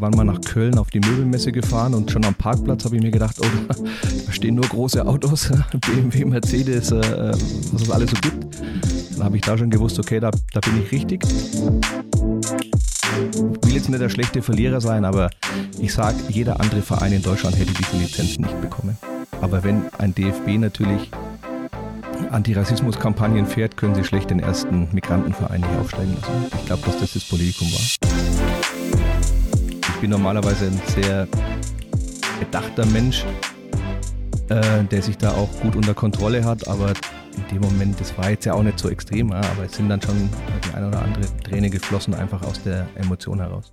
[0.00, 3.10] irgendwann mal nach Köln auf die Möbelmesse gefahren und schon am Parkplatz habe ich mir
[3.10, 3.44] gedacht, oh,
[4.26, 5.52] da stehen nur große Autos,
[5.86, 7.32] BMW, Mercedes, äh,
[7.72, 8.46] was es alles so gibt.
[9.12, 11.22] Dann habe ich da schon gewusst, okay, da, da bin ich richtig.
[11.24, 11.60] Ich
[13.68, 15.28] will jetzt nicht der schlechte Verlierer sein, aber
[15.78, 18.96] ich sage, jeder andere Verein in Deutschland hätte diese Lizenz nicht bekommen.
[19.42, 21.10] Aber wenn ein DFB natürlich
[22.30, 26.32] Antirassismus-Kampagnen fährt, können sie schlecht den ersten Migrantenverein nicht aufsteigen lassen.
[26.58, 28.39] Ich glaube, dass das das Politikum war.
[30.00, 31.28] Bin normalerweise ein sehr
[32.38, 33.24] bedachter Mensch,
[34.48, 36.94] äh, der sich da auch gut unter Kontrolle hat, aber
[37.36, 40.00] in dem Moment, das war jetzt ja auch nicht so extrem, aber es sind dann
[40.00, 40.30] schon
[40.66, 43.72] die eine oder andere Träne geflossen, einfach aus der Emotion heraus.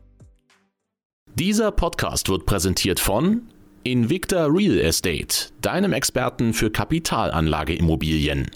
[1.35, 3.43] Dieser Podcast wird präsentiert von
[3.83, 8.51] Invicta Real Estate, deinem Experten für Kapitalanlageimmobilien.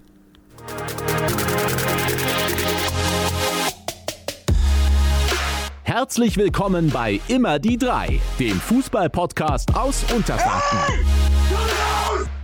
[5.94, 10.80] Herzlich willkommen bei Immer die drei, dem Fußball-Podcast aus Unterfranken.
[10.88, 11.04] Hey!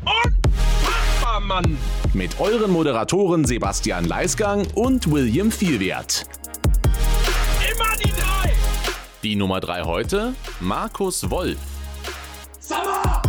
[0.03, 1.77] Unfassbar, Mann!
[2.13, 6.25] Mit euren Moderatoren Sebastian Leisgang und William Vielwert.
[7.71, 8.51] Immer die drei!
[9.23, 11.57] Die Nummer drei heute, Markus Wolf.
[12.59, 13.26] Sommer!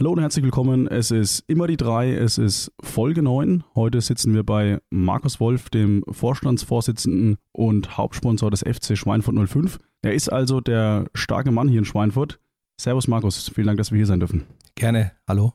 [0.00, 0.86] Hallo und herzlich willkommen.
[0.86, 3.64] Es ist immer die drei, es ist Folge 9.
[3.74, 9.80] Heute sitzen wir bei Markus Wolf, dem Vorstandsvorsitzenden und Hauptsponsor des FC Schweinfurt 05.
[10.02, 12.38] Er ist also der starke Mann hier in Schweinfurt.
[12.80, 14.46] Servus Markus, vielen Dank, dass wir hier sein dürfen.
[14.76, 15.54] Gerne, hallo.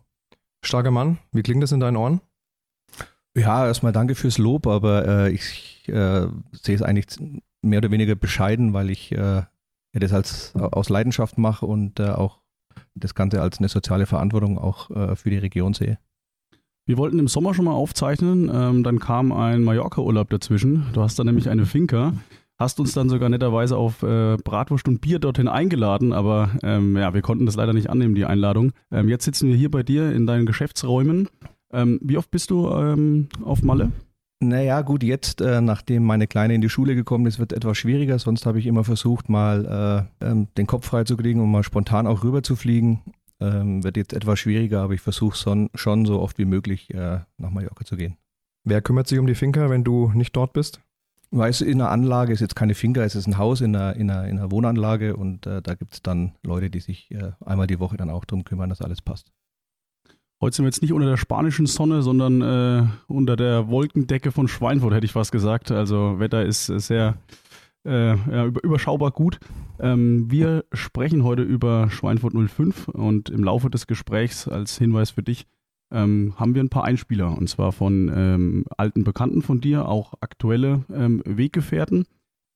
[0.61, 2.19] Starker Mann, wie klingt das in deinen Ohren?
[3.37, 7.17] Ja, erstmal danke fürs Lob, aber äh, ich äh, sehe es eigentlich
[7.61, 9.43] mehr oder weniger bescheiden, weil ich äh,
[9.93, 12.42] das als, aus Leidenschaft mache und äh, auch
[12.95, 15.97] das Ganze als eine soziale Verantwortung auch äh, für die Region sehe.
[16.85, 20.87] Wir wollten im Sommer schon mal aufzeichnen, ähm, dann kam ein Mallorca-Urlaub dazwischen.
[20.93, 22.13] Du hast da nämlich eine Finca,
[22.59, 27.13] hast uns dann sogar netterweise auf äh, Bratwurst und Bier dorthin eingeladen, aber ähm, ja,
[27.13, 28.73] wir konnten das leider nicht annehmen, die Einladung.
[28.91, 31.29] Ähm, jetzt sitzen wir hier bei dir in deinen Geschäftsräumen.
[31.71, 33.91] Ähm, wie oft bist du ähm, auf Malle?
[34.43, 37.77] Naja, gut, jetzt, äh, nachdem meine Kleine in die Schule gekommen ist, wird es etwas
[37.77, 38.19] schwieriger.
[38.19, 42.23] Sonst habe ich immer versucht, mal äh, ähm, den Kopf freizukriegen und mal spontan auch
[42.23, 43.01] rüber zu fliegen.
[43.39, 47.19] Ähm, wird jetzt etwas schwieriger, aber ich versuche son, schon so oft wie möglich äh,
[47.37, 48.17] nach Mallorca zu gehen.
[48.65, 50.81] Wer kümmert sich um die Finca, wenn du nicht dort bist?
[51.31, 53.95] Weißt du, in einer Anlage ist jetzt keine Finca, es ist ein Haus in einer,
[53.95, 57.31] in einer, in einer Wohnanlage und äh, da gibt es dann Leute, die sich äh,
[57.43, 59.31] einmal die Woche dann auch darum kümmern, dass alles passt.
[60.43, 64.49] Heute sind wir jetzt nicht unter der spanischen Sonne, sondern äh, unter der Wolkendecke von
[64.49, 65.71] Schweinfurt, hätte ich fast gesagt.
[65.71, 67.15] Also Wetter ist sehr
[67.85, 69.39] äh, ja, überschaubar gut.
[69.79, 75.23] Ähm, wir sprechen heute über Schweinfurt 05 und im Laufe des Gesprächs als Hinweis für
[75.23, 75.45] dich
[75.93, 80.15] ähm, haben wir ein paar Einspieler und zwar von ähm, alten Bekannten von dir, auch
[80.19, 82.03] aktuelle ähm, Weggefährten.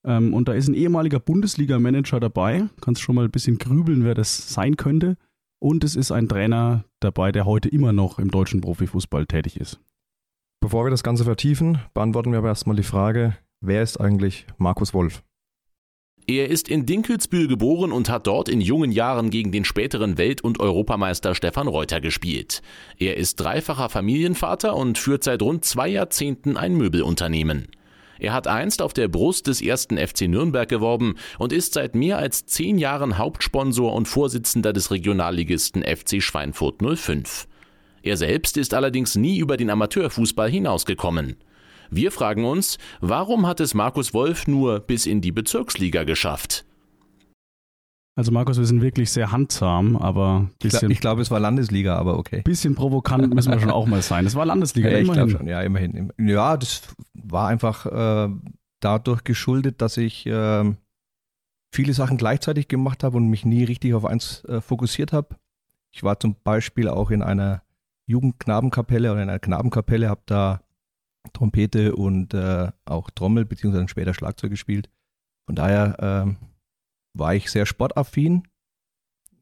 [0.04, 2.66] Ähm, und da ist ein ehemaliger Bundesliga-Manager dabei.
[2.82, 5.16] Kannst schon mal ein bisschen grübeln, wer das sein könnte.
[5.60, 9.80] Und es ist ein Trainer dabei, der heute immer noch im deutschen Profifußball tätig ist.
[10.60, 14.94] Bevor wir das Ganze vertiefen, beantworten wir aber erstmal die Frage, wer ist eigentlich Markus
[14.94, 15.24] Wolf?
[16.30, 20.42] Er ist in Dinkelsbühl geboren und hat dort in jungen Jahren gegen den späteren Welt-
[20.42, 22.62] und Europameister Stefan Reuter gespielt.
[23.00, 27.70] Er ist dreifacher Familienvater und führt seit rund zwei Jahrzehnten ein Möbelunternehmen.
[28.20, 32.18] Er hat einst auf der Brust des ersten FC Nürnberg geworben und ist seit mehr
[32.18, 37.48] als zehn Jahren Hauptsponsor und Vorsitzender des Regionalligisten FC Schweinfurt 05.
[38.04, 41.38] Er selbst ist allerdings nie über den Amateurfußball hinausgekommen.
[41.90, 46.67] Wir fragen uns, warum hat es Markus Wolf nur bis in die Bezirksliga geschafft?
[48.18, 52.18] Also Markus, wir sind wirklich sehr handzahm, aber bisschen, ich glaube, es war Landesliga, aber
[52.18, 52.42] okay.
[52.42, 54.26] Bisschen provokant müssen wir schon auch mal sein.
[54.26, 56.12] Es war Landesliga, ja, ich glaube schon, ja, immerhin.
[56.18, 56.82] Ja, das
[57.14, 58.34] war einfach äh,
[58.80, 60.64] dadurch geschuldet, dass ich äh,
[61.72, 65.36] viele Sachen gleichzeitig gemacht habe und mich nie richtig auf eins äh, fokussiert habe.
[65.92, 67.62] Ich war zum Beispiel auch in einer
[68.08, 70.62] Jugendknabenkapelle oder in einer Knabenkapelle, habe da
[71.34, 74.90] Trompete und äh, auch Trommel beziehungsweise später Schlagzeug gespielt.
[75.46, 76.38] Von daher ähm,
[77.20, 78.48] war ich sehr sportaffin,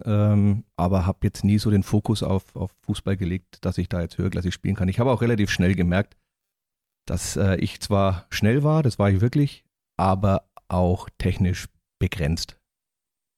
[0.03, 4.01] ähm, aber habe jetzt nie so den Fokus auf, auf Fußball gelegt, dass ich da
[4.01, 4.89] jetzt höherklassig spielen kann.
[4.89, 6.17] Ich habe auch relativ schnell gemerkt,
[7.07, 9.63] dass äh, ich zwar schnell war, das war ich wirklich,
[9.97, 11.67] aber auch technisch
[11.99, 12.59] begrenzt.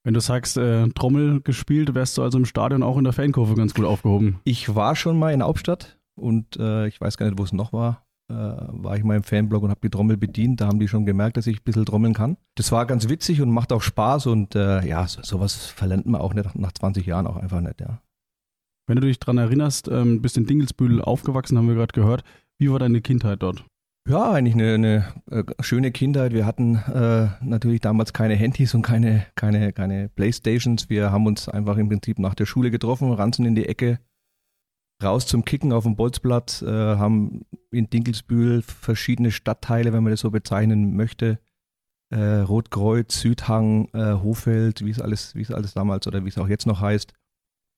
[0.04, 3.56] Wenn du sagst, äh, Trommel gespielt, wärst du also im Stadion auch in der Fankurve
[3.56, 4.40] ganz gut aufgehoben.
[4.46, 7.74] Ich war schon mal in Hauptstadt und äh, ich weiß gar nicht, wo es noch
[7.74, 10.62] war war ich mal im Fanblog und habe die Trommel bedient.
[10.62, 12.38] Da haben die schon gemerkt, dass ich ein bisschen trommeln kann.
[12.56, 16.20] Das war ganz witzig und macht auch Spaß und äh, ja, so, sowas verlernt man
[16.20, 18.02] auch nicht nach 20 Jahren auch einfach nicht, ja.
[18.88, 22.24] Wenn du dich daran erinnerst, ähm, bist in Dingelsbühl aufgewachsen, haben wir gerade gehört.
[22.58, 23.66] Wie war deine Kindheit dort?
[24.08, 26.32] Ja, eigentlich eine, eine äh, schöne Kindheit.
[26.32, 30.90] Wir hatten äh, natürlich damals keine Handys und keine, keine, keine Playstations.
[30.90, 34.00] Wir haben uns einfach im Prinzip nach der Schule getroffen, ranzen in die Ecke,
[35.04, 40.22] raus zum Kicken auf dem Bolzplatz, äh, haben in Dinkelsbühl verschiedene Stadtteile, wenn man das
[40.22, 41.40] so bezeichnen möchte.
[42.10, 46.38] Äh, Rotkreuz, Südhang, äh, Hofeld, wie es alles, wie es alles damals oder wie es
[46.38, 47.14] auch jetzt noch heißt.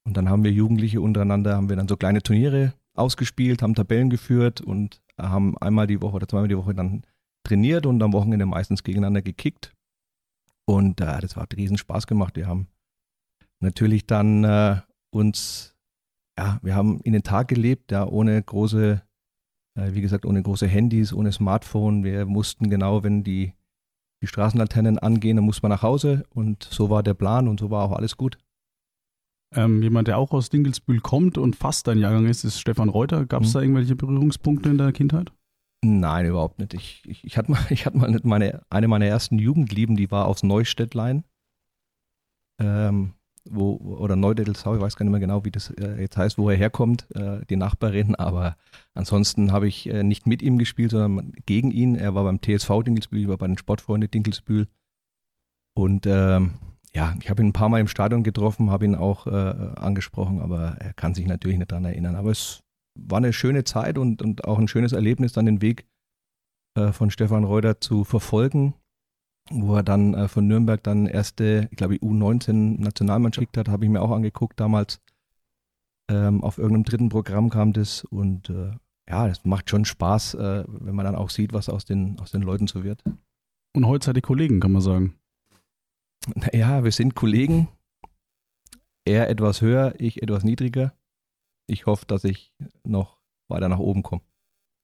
[0.05, 4.09] Und dann haben wir Jugendliche untereinander, haben wir dann so kleine Turniere ausgespielt, haben Tabellen
[4.09, 7.03] geführt und haben einmal die Woche oder zweimal die Woche dann
[7.43, 9.73] trainiert und am Wochenende meistens gegeneinander gekickt.
[10.65, 12.35] Und äh, das hat riesen Spaß gemacht.
[12.35, 12.67] Wir haben
[13.59, 14.81] natürlich dann äh,
[15.11, 15.75] uns,
[16.39, 19.01] ja, wir haben in den Tag gelebt, ja, ohne große,
[19.77, 22.05] äh, wie gesagt, ohne große Handys, ohne Smartphone.
[22.05, 23.51] Wir mussten genau, wenn die,
[24.23, 27.69] die Straßenlaternen angehen, dann muss man nach Hause und so war der Plan und so
[27.71, 28.37] war auch alles gut.
[29.53, 33.25] Ähm, jemand, der auch aus Dingelsbühl kommt und fast dein Jahrgang ist, ist Stefan Reuter.
[33.25, 33.53] Gab es mhm.
[33.53, 35.33] da irgendwelche Berührungspunkte in der Kindheit?
[35.83, 36.73] Nein, überhaupt nicht.
[36.73, 40.25] Ich, ich, ich hatte mal, ich hatte mal meine, eine meiner ersten Jugendlieben, die war
[40.25, 41.25] aus Neustädtlein.
[42.61, 43.13] Ähm,
[43.49, 46.49] wo, oder Neudettelsau, ich weiß gar nicht mehr genau, wie das äh, jetzt heißt, wo
[46.49, 48.55] er herkommt, äh, die Nachbarin, aber
[48.93, 51.95] ansonsten habe ich äh, nicht mit ihm gespielt, sondern gegen ihn.
[51.95, 54.67] Er war beim TSV Dinkelsbühl, ich war bei den Sportfreunden Dinkelsbühl.
[55.75, 56.53] Und ähm,
[56.93, 60.41] ja, ich habe ihn ein paar Mal im Stadion getroffen, habe ihn auch äh, angesprochen,
[60.41, 62.15] aber er kann sich natürlich nicht daran erinnern.
[62.15, 62.63] Aber es
[62.95, 65.85] war eine schöne Zeit und, und auch ein schönes Erlebnis, dann den Weg
[66.75, 68.73] äh, von Stefan Reuter zu verfolgen,
[69.51, 73.91] wo er dann äh, von Nürnberg dann erste, ich glaube, U19 Nationalmannschaft hat, habe ich
[73.91, 75.01] mir auch angeguckt damals.
[76.09, 78.71] Ähm, auf irgendeinem dritten Programm kam das und äh,
[79.07, 82.31] ja, das macht schon Spaß, äh, wenn man dann auch sieht, was aus den, aus
[82.31, 83.03] den Leuten so wird.
[83.75, 85.15] Und ihr Kollegen, kann man sagen.
[86.53, 87.67] Ja, wir sind Kollegen.
[89.05, 90.93] Er etwas höher, ich etwas niedriger.
[91.67, 92.53] Ich hoffe, dass ich
[92.83, 94.21] noch weiter nach oben komme.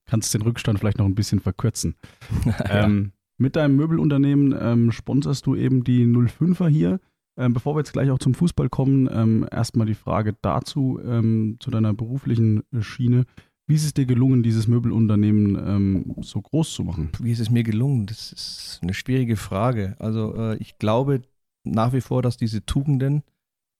[0.06, 1.96] Kannst den Rückstand vielleicht noch ein bisschen verkürzen.
[2.70, 7.00] ähm, mit deinem Möbelunternehmen ähm, sponserst du eben die 05er hier.
[7.38, 11.58] Ähm, bevor wir jetzt gleich auch zum Fußball kommen, ähm, erstmal die Frage dazu, ähm,
[11.60, 13.26] zu deiner beruflichen Schiene.
[13.68, 17.10] Wie ist es dir gelungen, dieses Möbelunternehmen ähm, so groß zu machen?
[17.20, 18.06] Wie ist es mir gelungen?
[18.06, 19.96] Das ist eine schwierige Frage.
[20.00, 21.24] Also äh, ich glaube
[21.66, 23.24] nach wie vor, dass diese Tugenden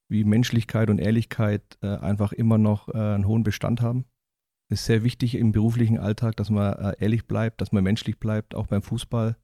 [0.10, 4.06] wie Menschlichkeit und Ehrlichkeit äh, einfach immer noch äh, einen hohen Bestand haben.
[4.70, 8.20] Es ist sehr wichtig im beruflichen Alltag, dass man äh, ehrlich bleibt, dass man menschlich
[8.20, 9.38] bleibt, auch beim Fußball.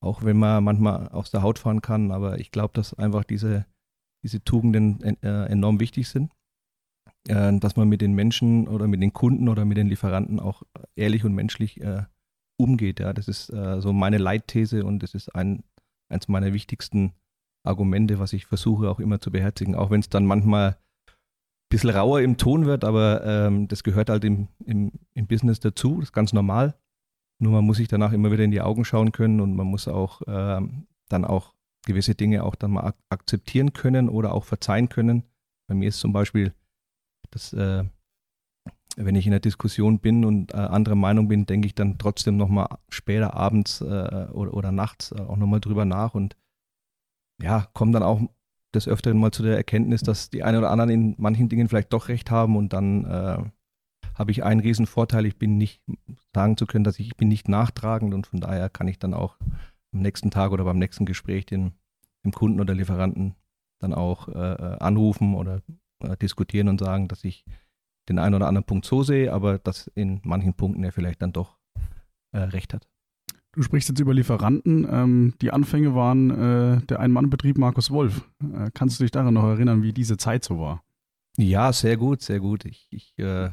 [0.00, 2.12] Auch wenn man manchmal aus der Haut fahren kann.
[2.12, 3.66] Aber ich glaube, dass einfach diese,
[4.22, 6.32] diese Tugenden äh, enorm wichtig sind.
[7.28, 10.62] Äh, dass man mit den Menschen oder mit den Kunden oder mit den Lieferanten auch
[10.94, 12.04] ehrlich und menschlich äh,
[12.56, 12.98] umgeht.
[12.98, 15.62] Das ist so meine Leitthese und das ist ein,
[16.08, 17.12] eins meiner wichtigsten
[17.68, 20.76] Argumente, was ich versuche auch immer zu beherzigen, auch wenn es dann manchmal ein
[21.68, 25.96] bisschen rauer im Ton wird, aber ähm, das gehört halt im, im, im Business dazu,
[25.96, 26.74] das ist ganz normal.
[27.40, 29.86] Nur man muss sich danach immer wieder in die Augen schauen können und man muss
[29.88, 31.54] auch ähm, dann auch
[31.86, 35.22] gewisse Dinge auch dann mal ak akzeptieren können oder auch verzeihen können.
[35.68, 36.52] Bei mir ist zum Beispiel
[37.30, 37.84] das, äh,
[38.96, 42.36] wenn ich in einer Diskussion bin und äh, anderer Meinung bin, denke ich dann trotzdem
[42.36, 43.84] nochmal später abends äh,
[44.32, 46.36] oder, oder nachts äh, auch nochmal drüber nach und
[47.40, 48.20] ja, komme dann auch
[48.74, 51.92] des Öfteren mal zu der Erkenntnis, dass die einen oder anderen in manchen Dingen vielleicht
[51.92, 53.44] doch recht haben und dann äh,
[54.18, 55.80] habe ich einen riesen Vorteil, ich bin nicht
[56.34, 59.14] sagen zu können, dass ich, ich bin nicht nachtragend und von daher kann ich dann
[59.14, 59.36] auch
[59.92, 61.72] am nächsten Tag oder beim nächsten Gespräch den,
[62.24, 63.36] dem Kunden oder Lieferanten
[63.80, 65.62] dann auch äh, äh anrufen oder
[66.00, 67.44] äh, diskutieren und sagen, dass ich
[68.08, 71.32] den einen oder anderen Punkt so sehe, aber dass in manchen Punkten er vielleicht dann
[71.32, 71.58] doch
[72.32, 72.88] äh, recht hat.
[73.52, 74.86] Du sprichst jetzt über Lieferanten.
[74.90, 78.28] Ähm, die Anfänge waren äh, der Ein-Mann-Betrieb Markus Wolf.
[78.42, 80.82] Äh, kannst du dich daran noch erinnern, wie diese Zeit so war?
[81.36, 82.64] Ja, sehr gut, sehr gut.
[82.64, 83.50] Ich, ich äh,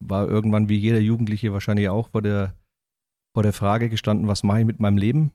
[0.00, 2.54] war irgendwann wie jeder Jugendliche wahrscheinlich auch vor der,
[3.34, 5.32] vor der Frage gestanden, was mache ich mit meinem Leben?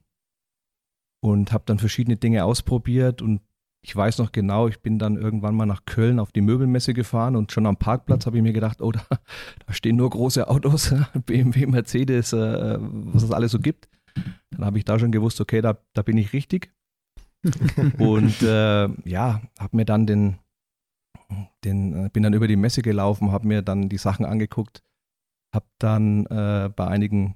[1.23, 3.41] Und habe dann verschiedene Dinge ausprobiert und
[3.83, 7.35] ich weiß noch genau, ich bin dann irgendwann mal nach Köln auf die Möbelmesse gefahren
[7.35, 10.93] und schon am Parkplatz habe ich mir gedacht, oh, da, da stehen nur große Autos,
[11.25, 13.89] BMW, Mercedes, äh, was es alles so gibt.
[14.51, 16.71] Dann habe ich da schon gewusst, okay, da, da bin ich richtig.
[17.97, 20.37] und äh, ja, habe mir dann den,
[21.63, 24.83] den, äh, bin dann über die Messe gelaufen, habe mir dann die Sachen angeguckt,
[25.53, 27.35] habe dann äh, bei einigen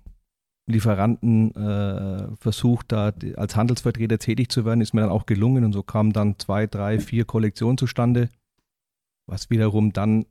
[0.68, 5.74] Lieferanten äh, versucht, da als Handelsvertreter tätig zu werden, ist mir dann auch gelungen und
[5.74, 8.30] so kamen dann zwei, drei, vier Kollektionen zustande,
[9.28, 10.26] was wiederum dann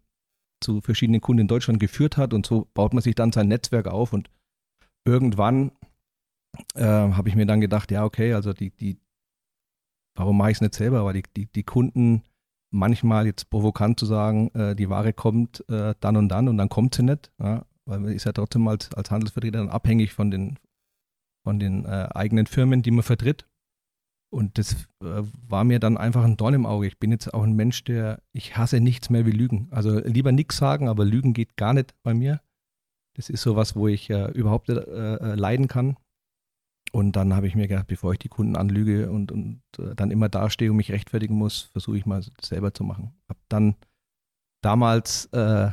[0.60, 2.34] zu verschiedenen Kunden in Deutschland geführt hat.
[2.34, 4.12] Und so baut man sich dann sein Netzwerk auf.
[4.12, 4.30] Und
[5.04, 5.70] irgendwann
[6.74, 8.98] äh, habe ich mir dann gedacht, ja okay, also die, die,
[10.16, 12.22] warum mache ich es nicht selber, weil die, die, die Kunden
[12.74, 16.68] manchmal jetzt provokant zu sagen, äh, die Ware kommt äh, dann und dann und dann
[16.68, 20.30] kommt sie nicht, ja, weil man ist ja trotzdem als, als Handelsvertreter dann abhängig von
[20.30, 20.58] den,
[21.44, 23.46] von den äh, eigenen Firmen, die man vertritt.
[24.30, 26.88] Und das äh, war mir dann einfach ein Dorn im Auge.
[26.88, 29.68] Ich bin jetzt auch ein Mensch, der, ich hasse nichts mehr wie Lügen.
[29.70, 32.40] Also lieber nichts sagen, aber Lügen geht gar nicht bei mir.
[33.16, 35.96] Das ist sowas, wo ich äh, überhaupt äh, leiden kann.
[36.94, 40.12] Und dann habe ich mir gedacht, bevor ich die Kunden anlüge und, und äh, dann
[40.12, 43.12] immer dastehe und mich rechtfertigen muss, versuche ich mal selber zu machen.
[43.28, 43.74] Habe dann
[44.62, 45.72] damals äh,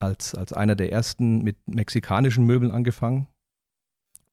[0.00, 3.28] als, als einer der ersten mit mexikanischen Möbeln angefangen.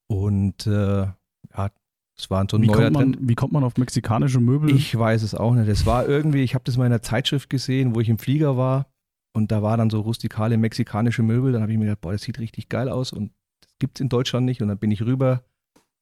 [0.08, 1.72] Und äh, ja,
[2.18, 3.30] es war so ein Wie neuer kommt, man, Trend.
[3.30, 4.75] wie kommt man auf mexikanische Möbel?
[4.75, 5.70] Ich weiß es auch nicht.
[5.70, 8.58] Es war irgendwie, ich habe das mal in einer Zeitschrift gesehen, wo ich im Flieger
[8.58, 8.92] war
[9.34, 11.54] und da war dann so rustikale mexikanische Möbel.
[11.54, 14.01] Dann habe ich mir gedacht, boah, das sieht richtig geil aus und das gibt es
[14.01, 14.62] in Deutschland nicht.
[14.62, 15.46] Und dann bin ich rüber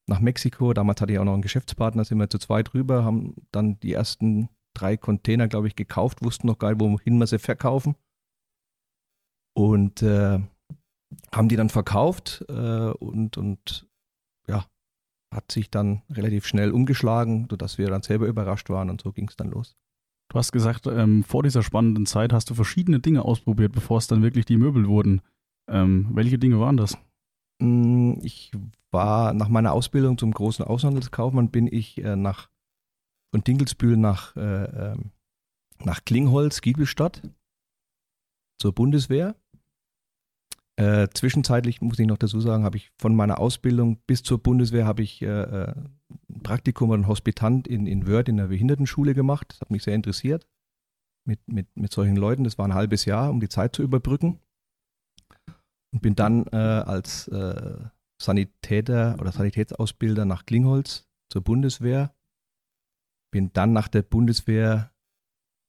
[0.10, 0.74] nach Mexiko.
[0.74, 3.94] Damals hatte ich auch noch einen Geschäftspartner, sind wir zu zweit rüber, haben dann die
[3.94, 7.96] ersten drei Container, glaube ich, gekauft, wussten noch gar nicht, wohin wir sie verkaufen.
[9.56, 10.40] Und äh,
[11.34, 13.88] haben die dann verkauft äh, und, und
[14.48, 14.66] ja,
[15.34, 19.28] hat sich dann relativ schnell umgeschlagen, sodass wir dann selber überrascht waren und so ging
[19.28, 19.76] es dann los.
[20.32, 24.08] Du hast gesagt, ähm, vor dieser spannenden Zeit hast du verschiedene Dinge ausprobiert, bevor es
[24.08, 25.22] dann wirklich die Möbel wurden.
[25.68, 26.98] Ähm, welche Dinge waren das?
[27.60, 28.52] Mm, Ich
[28.92, 32.50] war nach meiner Ausbildung zum großen Außenhandelskaufmann bin ich äh, nach
[33.32, 35.12] von Dinkelsbühl nach, äh, ähm,
[35.84, 37.22] nach Klingholz, Giebelstadt
[38.60, 39.36] zur Bundeswehr.
[40.78, 44.86] Äh, zwischenzeitlich muss ich noch dazu sagen, habe ich von meiner Ausbildung bis zur Bundeswehr
[44.86, 45.74] habe ich äh, äh,
[46.30, 49.48] ein Praktikum und Hospitant in, in Wörth in der Behindertenschule gemacht.
[49.50, 50.48] Das hat mich sehr interessiert
[51.26, 52.46] mit, mit, mit solchen Leuten.
[52.46, 54.40] Das war ein halbes Jahr, um die Zeit zu überbrücken.
[55.92, 57.28] Und bin dann äh, als
[58.22, 62.14] Sanitäter oder Sanitätsausbilder nach Klingholz zur Bundeswehr.
[63.32, 64.92] Bin dann nach der Bundeswehr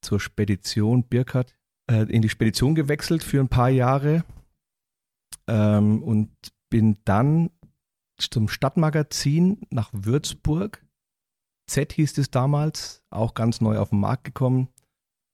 [0.03, 1.55] zur Spedition Birkert
[1.89, 4.23] äh, in die Spedition gewechselt für ein paar Jahre
[5.47, 6.31] ähm, und
[6.69, 7.51] bin dann
[8.17, 10.85] zum Stadtmagazin nach Würzburg.
[11.67, 14.69] Z hieß es damals, auch ganz neu auf den Markt gekommen.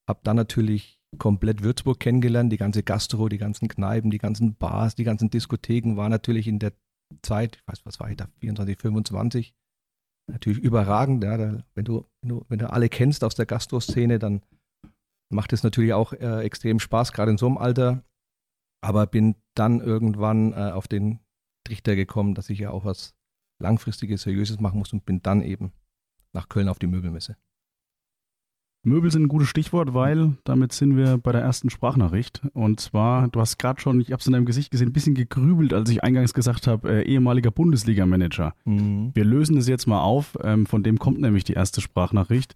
[0.07, 4.95] Hab dann natürlich komplett Würzburg kennengelernt, die ganze Gastro, die ganzen Kneipen, die ganzen Bars,
[4.95, 6.73] die ganzen Diskotheken war natürlich in der
[7.21, 9.55] Zeit, ich weiß, was war ich da, 24, 25,
[10.27, 11.23] natürlich überragend.
[11.23, 14.41] Ja, da, wenn, du, wenn, du, wenn du alle kennst aus der Gastro-Szene, dann
[15.29, 18.03] macht es natürlich auch äh, extrem Spaß, gerade in so einem Alter.
[18.81, 21.19] Aber bin dann irgendwann äh, auf den
[21.65, 23.15] Trichter gekommen, dass ich ja auch was
[23.59, 25.73] langfristiges, seriöses machen muss und bin dann eben
[26.33, 27.37] nach Köln auf die Möbelmesse.
[28.87, 32.41] Möbel sind ein gutes Stichwort, weil damit sind wir bei der ersten Sprachnachricht.
[32.53, 35.13] Und zwar, du hast gerade schon, ich habe es in deinem Gesicht gesehen, ein bisschen
[35.13, 38.53] gegrübelt, als ich eingangs gesagt habe, äh, ehemaliger Bundesliga-Manager.
[39.13, 40.37] Wir lösen es jetzt mal auf.
[40.41, 42.55] Ähm, von dem kommt nämlich die erste Sprachnachricht.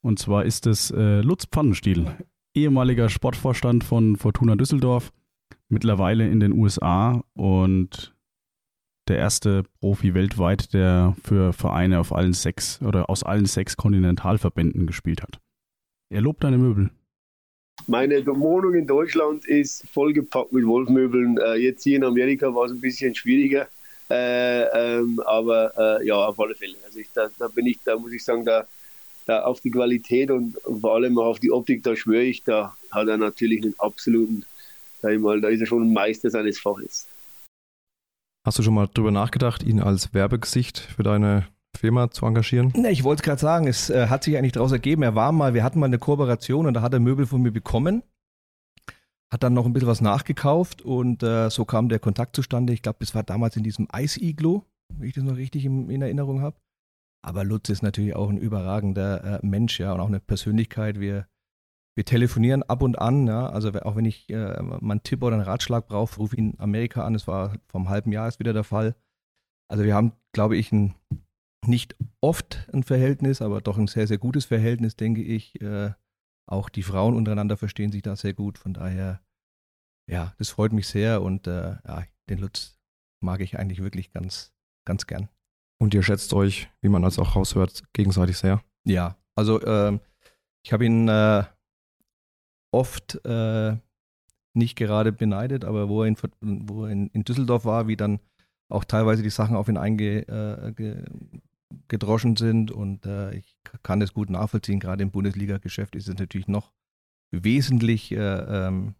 [0.00, 2.06] Und zwar ist es äh, Lutz Pfannenstiel,
[2.54, 5.12] ehemaliger Sportvorstand von Fortuna Düsseldorf,
[5.68, 8.14] mittlerweile in den USA und
[9.08, 14.86] der erste Profi weltweit, der für Vereine auf allen sechs oder aus allen sechs Kontinentalverbänden
[14.86, 15.38] gespielt hat.
[16.08, 16.90] Er lobt deine Möbel.
[17.86, 21.38] Meine Wohnung in Deutschland ist vollgepackt mit Wolfmöbeln.
[21.38, 23.68] Äh, jetzt hier in Amerika war es ein bisschen schwieriger.
[24.08, 24.62] Äh,
[24.98, 26.76] ähm, aber äh, ja, auf alle Fälle.
[26.84, 28.66] Also ich, da, da bin ich, da muss ich sagen, da,
[29.26, 32.76] da auf die Qualität und, vor allem auch auf die Optik, da schwöre ich, da
[32.90, 34.44] hat er natürlich einen absoluten,
[35.02, 37.06] sag ich mal, da ist er schon ein Meister seines Faches.
[38.44, 42.72] Hast du schon mal drüber nachgedacht, ihn als Werbegesicht für deine Firma zu engagieren?
[42.76, 45.02] Ne, ich wollte es gerade sagen, es äh, hat sich eigentlich daraus ergeben.
[45.02, 47.52] Er war mal, wir hatten mal eine Kooperation und da hat er Möbel von mir
[47.52, 48.02] bekommen.
[49.32, 52.72] Hat dann noch ein bisschen was nachgekauft und äh, so kam der Kontakt zustande.
[52.72, 54.64] Ich glaube, das war damals in diesem Eis-Iglo,
[54.94, 56.56] wenn ich das noch richtig in, in Erinnerung habe.
[57.26, 61.00] Aber Lutz ist natürlich auch ein überragender äh, Mensch, ja, und auch eine Persönlichkeit.
[61.00, 61.26] Wir,
[61.96, 63.48] wir telefonieren ab und an, ja.
[63.48, 66.52] Also auch wenn ich äh, mal einen Tipp oder einen Ratschlag brauche, rufe ich ihn
[66.52, 67.14] in Amerika an.
[67.14, 68.94] Das war vom halben Jahr ist wieder der Fall.
[69.68, 70.94] Also wir haben, glaube ich, ein
[71.66, 75.60] nicht oft ein Verhältnis, aber doch ein sehr, sehr gutes Verhältnis, denke ich.
[75.60, 75.92] Äh,
[76.48, 78.58] auch die Frauen untereinander verstehen sich da sehr gut.
[78.58, 79.20] Von daher,
[80.10, 82.78] ja, das freut mich sehr und äh, ja, den Lutz
[83.22, 84.54] mag ich eigentlich wirklich ganz,
[84.86, 85.28] ganz gern.
[85.78, 88.62] Und ihr schätzt euch, wie man das auch raushört, gegenseitig sehr.
[88.84, 90.00] Ja, also ähm,
[90.64, 91.44] ich habe ihn äh,
[92.72, 93.76] oft äh,
[94.54, 98.20] nicht gerade beneidet, aber wo er, in, wo er in, in Düsseldorf war, wie dann
[98.68, 101.04] auch teilweise die Sachen auf ihn einge, äh, ge,
[101.88, 104.80] gedroschen sind und äh, ich kann das gut nachvollziehen.
[104.80, 106.72] Gerade im Bundesliga-Geschäft ist es natürlich noch
[107.32, 108.94] wesentlich äh, ähm,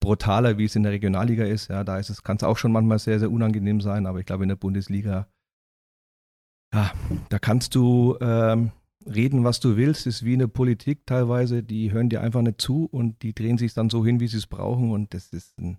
[0.00, 1.68] brutaler, wie es in der Regionalliga ist.
[1.68, 4.26] Ja, da ist es, kann es auch schon manchmal sehr, sehr unangenehm sein, aber ich
[4.26, 5.28] glaube in der Bundesliga,
[6.72, 6.92] ja,
[7.30, 8.72] da kannst du ähm,
[9.06, 10.06] reden, was du willst.
[10.06, 13.58] Ist wie in der Politik teilweise, die hören dir einfach nicht zu und die drehen
[13.58, 15.78] sich dann so hin, wie sie es brauchen und das ist ein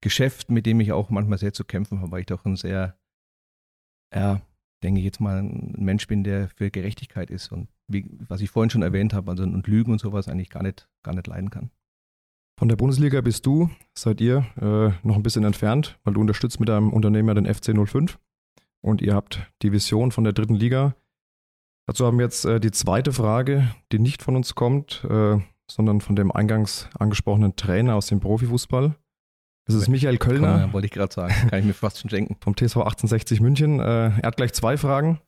[0.00, 2.98] Geschäft, mit dem ich auch manchmal sehr zu kämpfen habe, weil ich doch ein sehr,
[4.14, 4.42] ja,
[4.86, 8.50] denke ich jetzt mal, ein Mensch bin, der für Gerechtigkeit ist und wie, was ich
[8.50, 11.50] vorhin schon erwähnt habe, also und Lügen und sowas eigentlich gar nicht, gar nicht leiden
[11.50, 11.70] kann.
[12.56, 16.60] Von der Bundesliga bist du, seid ihr, äh, noch ein bisschen entfernt, weil du unterstützt
[16.60, 18.18] mit deinem Unternehmer den FC 05
[18.80, 20.94] und ihr habt die Vision von der dritten Liga.
[21.86, 25.38] Dazu haben wir jetzt äh, die zweite Frage, die nicht von uns kommt, äh,
[25.68, 28.94] sondern von dem eingangs angesprochenen Trainer aus dem Profifußball.
[29.66, 30.60] Das ist Michael Kölner.
[30.60, 32.36] Kann, wollte ich gerade sagen, kann ich mir fast schon denken.
[32.40, 33.80] Vom TSV 1860 München.
[33.80, 35.20] Äh, er hat gleich zwei Fragen.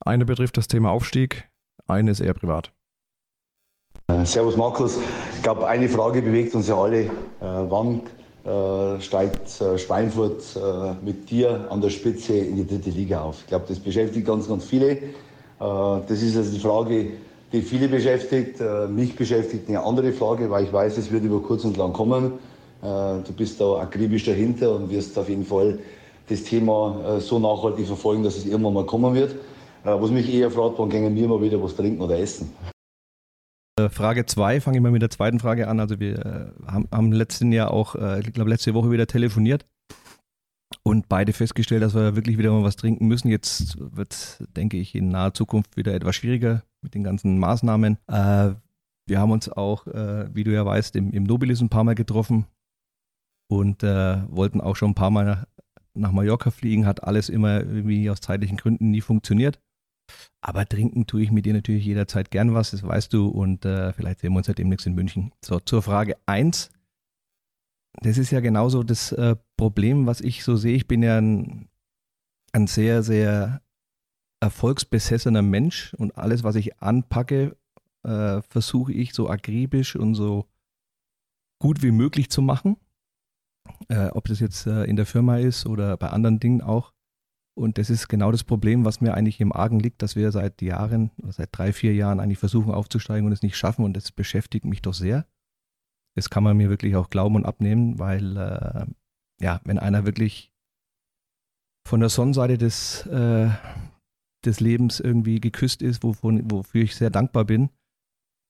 [0.00, 1.48] Eine betrifft das Thema Aufstieg,
[1.86, 2.72] eine ist eher privat.
[4.08, 4.98] Äh, servus Markus.
[5.36, 7.02] Ich glaube, eine Frage bewegt uns ja alle.
[7.02, 7.10] Äh,
[7.40, 8.02] wann
[9.00, 10.58] steigt Schweinfurt
[11.04, 13.42] mit dir an der Spitze in die dritte Liga auf?
[13.42, 14.96] Ich glaube, das beschäftigt ganz, ganz viele.
[15.58, 17.10] Das ist also die Frage,
[17.52, 18.58] die viele beschäftigt.
[18.88, 22.38] mich beschäftigt eine andere Frage, weil ich weiß, es wird über kurz und lang kommen.
[22.82, 25.78] Du bist da akribisch dahinter und wirst auf jeden Fall
[26.28, 29.34] das Thema so nachhaltig verfolgen, dass es irgendwann mal kommen wird.
[29.84, 32.50] was mich eher fragt, wann gehen wir mal wieder was trinken oder essen?
[33.80, 35.80] Äh, Frage 2, fange ich mal mit der zweiten Frage an.
[35.80, 39.66] Also wir äh, haben, haben letzten Jahr auch, äh, ich glaube letzte Woche wieder telefoniert
[40.82, 43.28] und beide festgestellt, dass wir wirklich wieder mal was trinken müssen.
[43.28, 47.98] Jetzt wird, denke ich, in naher Zukunft wieder etwas schwieriger mit den ganzen Maßnahmen.
[48.06, 48.50] Äh,
[49.06, 51.94] wir haben uns auch, äh, wie du ja weißt, im, im Nobilis ein paar Mal
[51.94, 52.46] getroffen
[53.50, 55.44] und äh, wollten auch schon ein paar Mal
[55.94, 56.86] nach, Mallorca fliegen.
[56.86, 59.60] Hat alles immer irgendwie aus zeitlichen Gründen nie funktioniert.
[60.40, 63.28] Aber trinken tue ich mit dir natürlich jederzeit gern was, das weißt du.
[63.28, 65.32] Und äh, vielleicht sehen wir uns ja demnächst in München.
[65.44, 66.70] So, zur Frage 1.
[68.02, 70.76] Das ist ja genauso das äh, Problem, was ich so sehe.
[70.76, 71.68] Ich bin ja ein,
[72.52, 73.62] ein sehr, sehr
[74.40, 77.56] erfolgsbesessener Mensch und alles, was ich anpacke,
[78.04, 80.46] äh, versuche ich so akribisch und so
[81.58, 82.76] gut wie möglich zu machen.
[83.88, 86.92] Äh, ob das jetzt äh, in der Firma ist oder bei anderen Dingen auch.
[87.54, 90.62] Und das ist genau das Problem, was mir eigentlich im Argen liegt, dass wir seit
[90.62, 93.84] Jahren, seit drei, vier Jahren eigentlich versuchen aufzusteigen und es nicht schaffen.
[93.84, 95.26] Und das beschäftigt mich doch sehr.
[96.16, 98.86] Das kann man mir wirklich auch glauben und abnehmen, weil, äh,
[99.40, 100.52] ja, wenn einer wirklich
[101.86, 103.50] von der Sonnenseite des, äh,
[104.44, 107.70] des Lebens irgendwie geküsst ist, wovon, wofür ich sehr dankbar bin,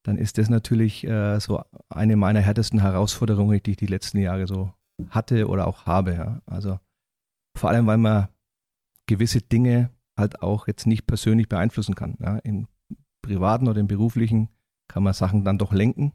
[0.05, 4.47] dann ist das natürlich äh, so eine meiner härtesten Herausforderungen, die ich die letzten Jahre
[4.47, 4.73] so
[5.11, 6.15] hatte oder auch habe.
[6.15, 6.43] Ja.
[6.47, 6.79] Also
[7.57, 8.29] vor allem, weil man
[9.07, 12.17] gewisse Dinge halt auch jetzt nicht persönlich beeinflussen kann.
[12.21, 12.37] Ja.
[12.39, 12.69] Im
[13.23, 14.49] privaten oder im beruflichen
[14.89, 16.13] kann man Sachen dann doch lenken.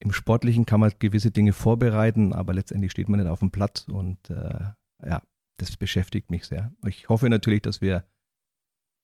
[0.00, 3.86] Im sportlichen kann man gewisse Dinge vorbereiten, aber letztendlich steht man nicht auf dem Platz
[3.88, 4.72] und äh,
[5.04, 5.22] ja,
[5.58, 6.72] das beschäftigt mich sehr.
[6.86, 8.04] Ich hoffe natürlich, dass wir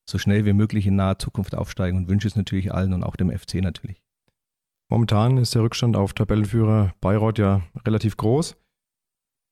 [0.09, 3.15] so schnell wie möglich in naher Zukunft aufsteigen und wünsche es natürlich allen und auch
[3.15, 4.03] dem FC natürlich.
[4.89, 8.57] Momentan ist der Rückstand auf Tabellenführer Bayreuth ja relativ groß.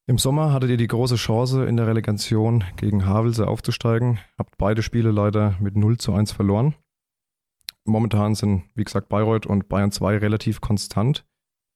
[0.09, 4.81] Im Sommer hattet ihr die große Chance, in der Relegation gegen Havelse aufzusteigen, habt beide
[4.81, 6.75] Spiele leider mit 0 zu 1 verloren.
[7.83, 11.25] Momentan sind, wie gesagt, Bayreuth und Bayern 2 relativ konstant.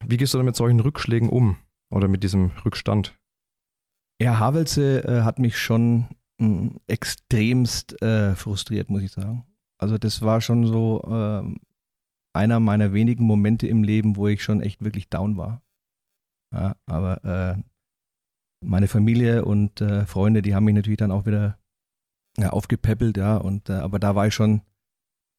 [0.05, 1.57] Wie gehst du denn mit solchen Rückschlägen um
[1.89, 3.19] oder mit diesem Rückstand?
[4.21, 9.45] Ja, Havelse äh, hat mich schon mh, hm, extremst äh, frustriert, muss ich sagen.
[9.77, 11.43] Also das war schon so äh,
[12.33, 15.61] einer meiner wenigen Momente im Leben, wo ich schon echt wirklich down war.
[16.53, 17.25] Ja, aber
[17.57, 17.70] äh,
[18.63, 21.57] meine Familie und äh, Freunde, die haben mich natürlich dann auch wieder
[22.37, 24.61] ja, aufgepäppelt, ja, und äh, aber da war ich schon,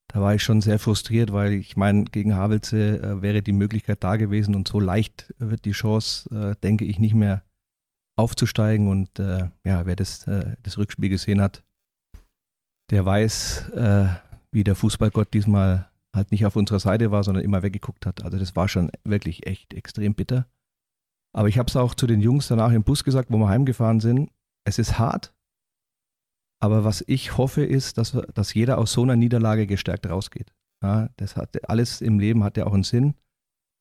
[0.09, 4.05] da war ich schon sehr frustriert, weil ich meine, gegen Havelse äh, wäre die Möglichkeit
[4.05, 7.43] da gewesen und so leicht wird die Chance, äh, denke ich, nicht mehr
[8.17, 11.65] aufzusteigen und äh, ja, wer das, äh, das Rückspiel gesehen hat,
[12.91, 13.71] der weiß,
[14.51, 18.23] wie der Fußballgott diesmal halt nicht auf unserer Seite war, sondern immer weggeguckt hat.
[18.23, 20.47] Also das war schon wirklich echt extrem bitter.
[21.35, 24.01] Aber ich habe es auch zu den Jungs danach im Bus gesagt, wo wir heimgefahren
[24.01, 24.31] sind.
[24.65, 25.35] Es ist hart,
[26.63, 30.55] aber was ich hoffe ist, dass, dass jeder aus so einer Niederlage gestärkt rausgeht.
[30.81, 33.15] Ja, das hat alles im Leben hat ja auch einen Sinn.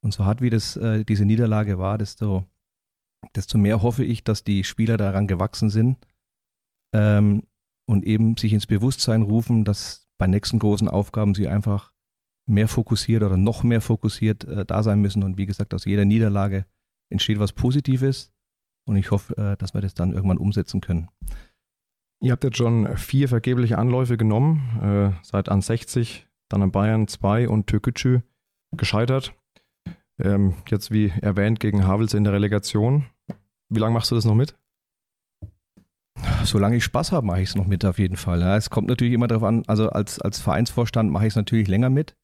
[0.03, 2.43] Und so hart wie das äh, diese Niederlage war, desto,
[3.35, 5.97] desto mehr hoffe ich, dass die Spieler daran gewachsen sind
[6.95, 7.43] ähm,
[7.87, 11.93] und eben sich ins Bewusstsein rufen, dass bei nächsten großen Aufgaben sie einfach
[12.49, 16.05] mehr fokussiert oder noch mehr fokussiert äh, da sein müssen und wie gesagt aus jeder
[16.05, 16.65] Niederlage
[17.11, 18.31] entsteht was Positives
[18.85, 21.09] und ich hoffe, äh, dass wir das dann irgendwann umsetzen können.
[22.21, 27.07] Ihr habt jetzt schon vier vergebliche Anläufe genommen, äh, seid an 60, dann an Bayern
[27.07, 28.21] 2 und Türkgücü
[28.77, 29.33] gescheitert.
[30.19, 33.05] Ähm, jetzt wie erwähnt gegen Havels in der Relegation.
[33.69, 34.55] Wie lange machst du das noch mit?
[36.43, 38.41] Solange ich Spaß habe, mache ich es noch mit auf jeden Fall.
[38.41, 41.67] Ja, es kommt natürlich immer darauf an, also als, als Vereinsvorstand mache ich es natürlich
[41.67, 42.15] länger mit.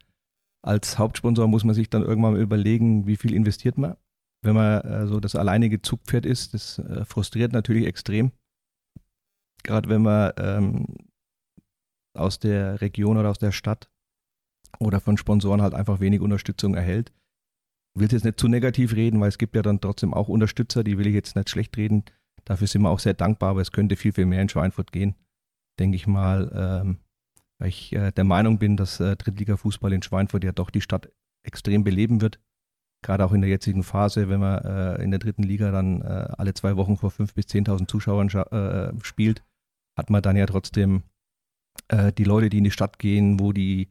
[0.61, 3.95] Als Hauptsponsor muss man sich dann irgendwann mal überlegen, wie viel investiert man
[4.47, 8.31] wenn man äh, so das alleinige Zugpferd ist, das äh, frustriert natürlich extrem.
[9.63, 10.95] Gerade wenn man ähm,
[12.15, 13.91] aus der Region oder aus der Stadt
[14.79, 17.11] oder von Sponsoren halt einfach wenig Unterstützung erhält.
[17.93, 20.83] Ich will jetzt nicht zu negativ reden, weil es gibt ja dann trotzdem auch Unterstützer,
[20.83, 22.05] die will ich jetzt nicht schlecht reden.
[22.45, 25.15] Dafür sind wir auch sehr dankbar, aber es könnte viel, viel mehr in Schweinfurt gehen,
[25.79, 26.99] denke ich mal, ähm,
[27.59, 31.11] weil ich äh, der Meinung bin, dass äh, Drittliga-Fußball in Schweinfurt ja doch die Stadt
[31.43, 32.39] extrem beleben wird.
[33.03, 36.27] Gerade auch in der jetzigen Phase, wenn man äh, in der dritten Liga dann äh,
[36.37, 39.43] alle zwei Wochen vor 5.000 bis 10.000 Zuschauern äh, spielt,
[39.97, 41.03] hat man dann ja trotzdem
[41.89, 43.89] äh, die Leute, die in die Stadt gehen, wo die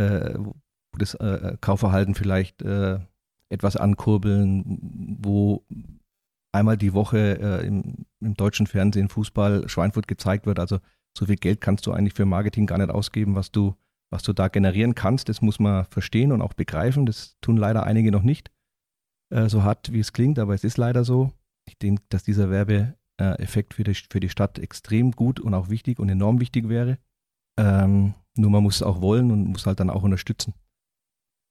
[0.00, 0.54] wo
[0.96, 1.18] das
[1.60, 5.66] Kaufverhalten vielleicht etwas ankurbeln, wo
[6.52, 10.60] einmal die Woche im, im deutschen Fernsehen Fußball Schweinfurt gezeigt wird.
[10.60, 10.78] Also
[11.18, 13.74] so viel Geld kannst du eigentlich für Marketing gar nicht ausgeben, was du,
[14.10, 15.28] was du da generieren kannst.
[15.28, 17.06] Das muss man verstehen und auch begreifen.
[17.06, 18.50] Das tun leider einige noch nicht.
[19.30, 21.32] Äh, so hart wie es klingt, aber es ist leider so.
[21.66, 25.98] Ich denke, dass dieser Werbeeffekt für die, für die Stadt extrem gut und auch wichtig
[25.98, 26.98] und enorm wichtig wäre.
[27.58, 30.54] Ähm, nur man muss es auch wollen und muss halt dann auch unterstützen.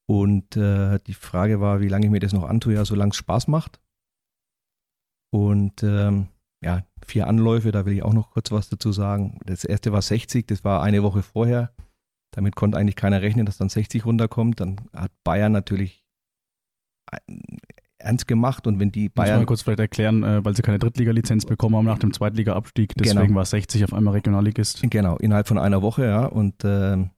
[0.09, 3.17] Und äh, die Frage war, wie lange ich mir das noch antue, ja, solange es
[3.17, 3.81] Spaß macht.
[5.33, 6.29] Und ähm,
[6.63, 9.37] ja, vier Anläufe, da will ich auch noch kurz was dazu sagen.
[9.45, 11.73] Das erste war 60, das war eine Woche vorher.
[12.37, 14.59] Damit konnte eigentlich keiner rechnen, dass dann 60 runterkommt.
[14.59, 16.05] Dann hat Bayern natürlich
[17.97, 19.37] ernst gemacht und wenn die Bayern.
[19.37, 22.93] Muss mal kurz vielleicht erklären, äh, weil sie keine Drittliga-Lizenz bekommen haben nach dem Zweitliga-Abstieg.
[22.95, 23.37] Deswegen genau.
[23.37, 24.83] war 60 auf einmal Regionalligist.
[24.87, 26.25] Genau, innerhalb von einer Woche, ja.
[26.25, 27.09] Und äh,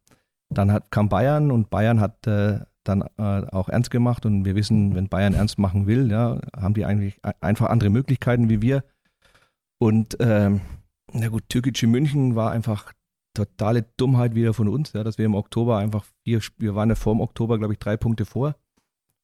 [0.50, 4.56] dann hat, kam Bayern und Bayern hat äh, dann äh, auch ernst gemacht und wir
[4.56, 8.86] wissen, wenn Bayern ernst machen will, ja, haben die eigentlich einfach andere Möglichkeiten wie wir.
[9.80, 10.62] Und ähm,
[11.12, 12.94] na gut, Türkische München war einfach
[13.34, 16.96] totale Dummheit wieder von uns, ja, dass wir im Oktober einfach vier, wir waren ja
[16.96, 18.56] vor dem Oktober, glaube ich, drei Punkte vor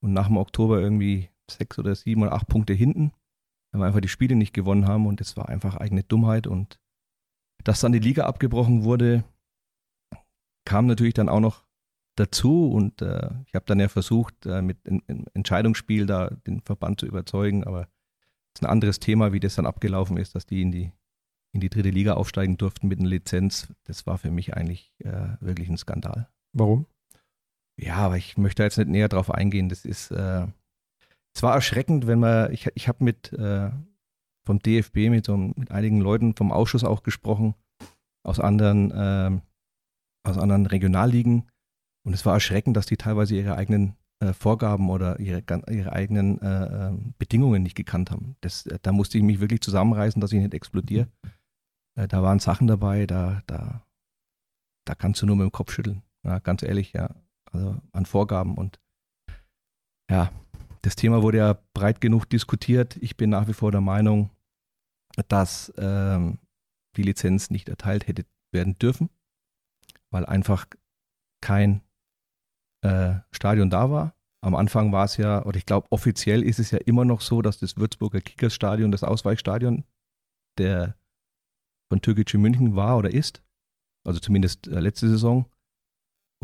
[0.01, 3.11] und nach dem Oktober irgendwie sechs oder sieben oder acht Punkte hinten,
[3.71, 6.79] weil wir einfach die Spiele nicht gewonnen haben und das war einfach eigene Dummheit und
[7.63, 9.23] dass dann die Liga abgebrochen wurde,
[10.65, 11.63] kam natürlich dann auch noch
[12.15, 16.99] dazu und äh, ich habe dann ja versucht, äh, mit einem Entscheidungsspiel da den Verband
[16.99, 17.87] zu überzeugen, aber
[18.53, 20.91] ist ein anderes Thema, wie das dann abgelaufen ist, dass die in die,
[21.55, 23.73] in die dritte Liga aufsteigen durften mit einer Lizenz.
[23.85, 26.27] Das war für mich eigentlich äh, wirklich ein Skandal.
[26.51, 26.85] Warum?
[27.77, 29.69] Ja, aber ich möchte jetzt nicht näher drauf eingehen.
[29.69, 30.47] Das ist, äh,
[31.33, 33.69] es war erschreckend, wenn man, ich, ich habe mit äh,
[34.45, 37.55] vom DFB mit, so, mit einigen Leuten vom Ausschuss auch gesprochen,
[38.23, 39.39] aus anderen, äh,
[40.27, 41.49] aus anderen Regionalligen.
[42.05, 46.41] Und es war erschreckend, dass die teilweise ihre eigenen äh, Vorgaben oder ihre, ihre eigenen
[46.41, 48.35] äh, ähm, Bedingungen nicht gekannt haben.
[48.41, 51.07] Das, äh, da musste ich mich wirklich zusammenreißen, dass ich nicht explodiere.
[51.97, 53.85] Äh, da waren Sachen dabei, da, da,
[54.85, 56.03] da kannst du nur mit dem Kopf schütteln.
[56.23, 57.09] Ja, ganz ehrlich, ja.
[57.51, 58.79] Also an Vorgaben und
[60.09, 60.31] ja,
[60.81, 62.97] das Thema wurde ja breit genug diskutiert.
[62.97, 64.29] Ich bin nach wie vor der Meinung,
[65.27, 66.39] dass ähm,
[66.95, 69.09] die Lizenz nicht erteilt hätte werden dürfen,
[70.11, 70.67] weil einfach
[71.41, 71.81] kein
[72.83, 74.15] äh, Stadion da war.
[74.43, 77.41] Am Anfang war es ja, oder ich glaube, offiziell ist es ja immer noch so,
[77.41, 79.85] dass das Würzburger Kickersstadion das Ausweichstadion
[80.59, 80.95] der
[81.95, 83.41] von Türkgücü München war oder ist.
[84.05, 85.45] Also zumindest äh, letzte Saison.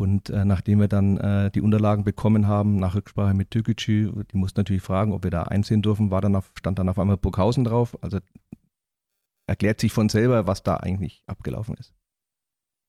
[0.00, 4.36] Und äh, nachdem wir dann äh, die Unterlagen bekommen haben, nach Rücksprache mit Türkgücü, die
[4.38, 7.18] mussten natürlich fragen, ob wir da einsehen dürfen, war dann auf, stand dann auf einmal
[7.18, 8.02] Burghausen drauf.
[8.02, 8.18] Also
[9.46, 11.94] erklärt sich von selber, was da eigentlich abgelaufen ist.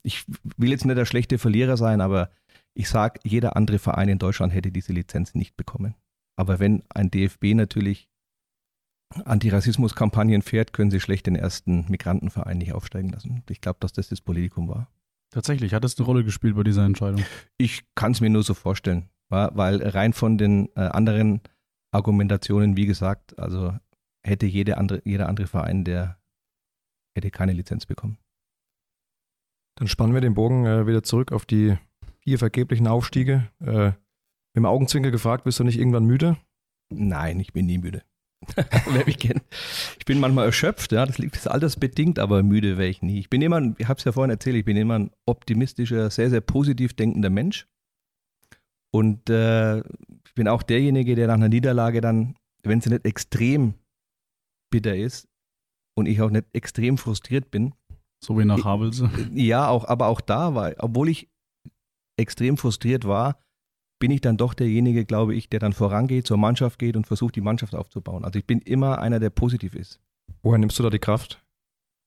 [0.06, 2.32] Ich will jetzt nicht der schlechte Verlierer sein, aber
[2.74, 5.96] ich sage, jeder andere Verein in Deutschland hätte diese Lizenz nicht bekommen.
[6.38, 8.10] Aber wenn ein DFB natürlich
[9.26, 13.44] Antirassismus-Kampagnen fährt, können sie schlecht den ersten Migrantenverein nicht aufsteigen lassen.
[13.50, 14.90] Ich glaube, dass das das Politikum war.
[15.32, 17.24] Tatsächlich, hat das eine Rolle gespielt bei dieser Entscheidung?
[17.58, 21.42] Ich kann es mir nur so vorstellen, weil rein von den äh, anderen
[21.92, 23.74] Argumentationen, wie gesagt, also
[24.24, 26.20] hätte jede andere, jeder andere Verein, der
[27.16, 28.18] hätte keine Lizenz bekommen.
[29.76, 31.78] Dann spannen wir den Bogen äh, wieder zurück auf die
[32.20, 33.50] vier vergeblichen Aufstiege.
[33.60, 33.88] Äh,
[34.56, 36.38] mit dem Augenzwinker gefragt, bist du nicht irgendwann müde?
[36.90, 38.04] Nein, ich bin nie müde.
[38.90, 39.44] Wer mich kennt.
[40.00, 43.20] Ich bin manchmal erschöpft, ja, das liegt das altersbedingt, aber müde wäre ich nie.
[43.20, 46.30] Ich bin immer, ich habe es ja vorhin erzählt, ich bin immer ein optimistischer, sehr,
[46.30, 47.68] sehr positiv denkender Mensch.
[48.94, 53.74] Und äh, ich bin auch derjenige, der nach einer Niederlage dann, wenn sie nicht extrem
[54.72, 55.28] bitter ist
[55.96, 57.74] und ich auch nicht extrem frustriert bin.
[58.24, 59.10] So wie nach Havelse.
[59.34, 61.30] Ja, auch, aber auch da war, obwohl ich
[62.18, 63.43] extrem frustriert war,
[64.04, 67.38] bin ich dann doch derjenige, glaube ich, der dann vorangeht, zur Mannschaft geht und versucht,
[67.38, 68.26] die Mannschaft aufzubauen.
[68.26, 70.02] Also ich bin immer einer, der positiv ist.
[70.42, 71.42] Woher nimmst du da die Kraft?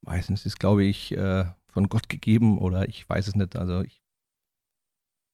[0.02, 3.56] Meistens ist, glaube ich, äh, von Gott gegeben oder ich weiß es nicht.
[3.56, 4.02] Also ich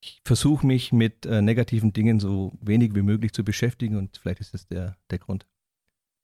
[0.05, 4.39] ich versuche mich mit äh, negativen Dingen so wenig wie möglich zu beschäftigen und vielleicht
[4.39, 5.49] ist das der, der Grund.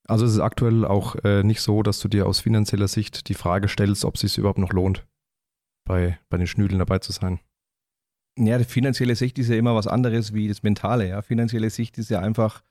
[0.06, 3.34] Also es ist aktuell auch äh, nicht so, dass du dir aus finanzieller Sicht die
[3.34, 5.04] Frage stellst, ob es sich überhaupt noch lohnt,
[5.84, 7.40] bei, bei den Schnüdeln dabei zu sein.
[8.38, 11.08] Ja, die finanzielle Sicht ist ja immer was anderes wie das Mentale.
[11.08, 11.22] Ja.
[11.22, 12.62] Finanzielle Sicht ist ja einfach,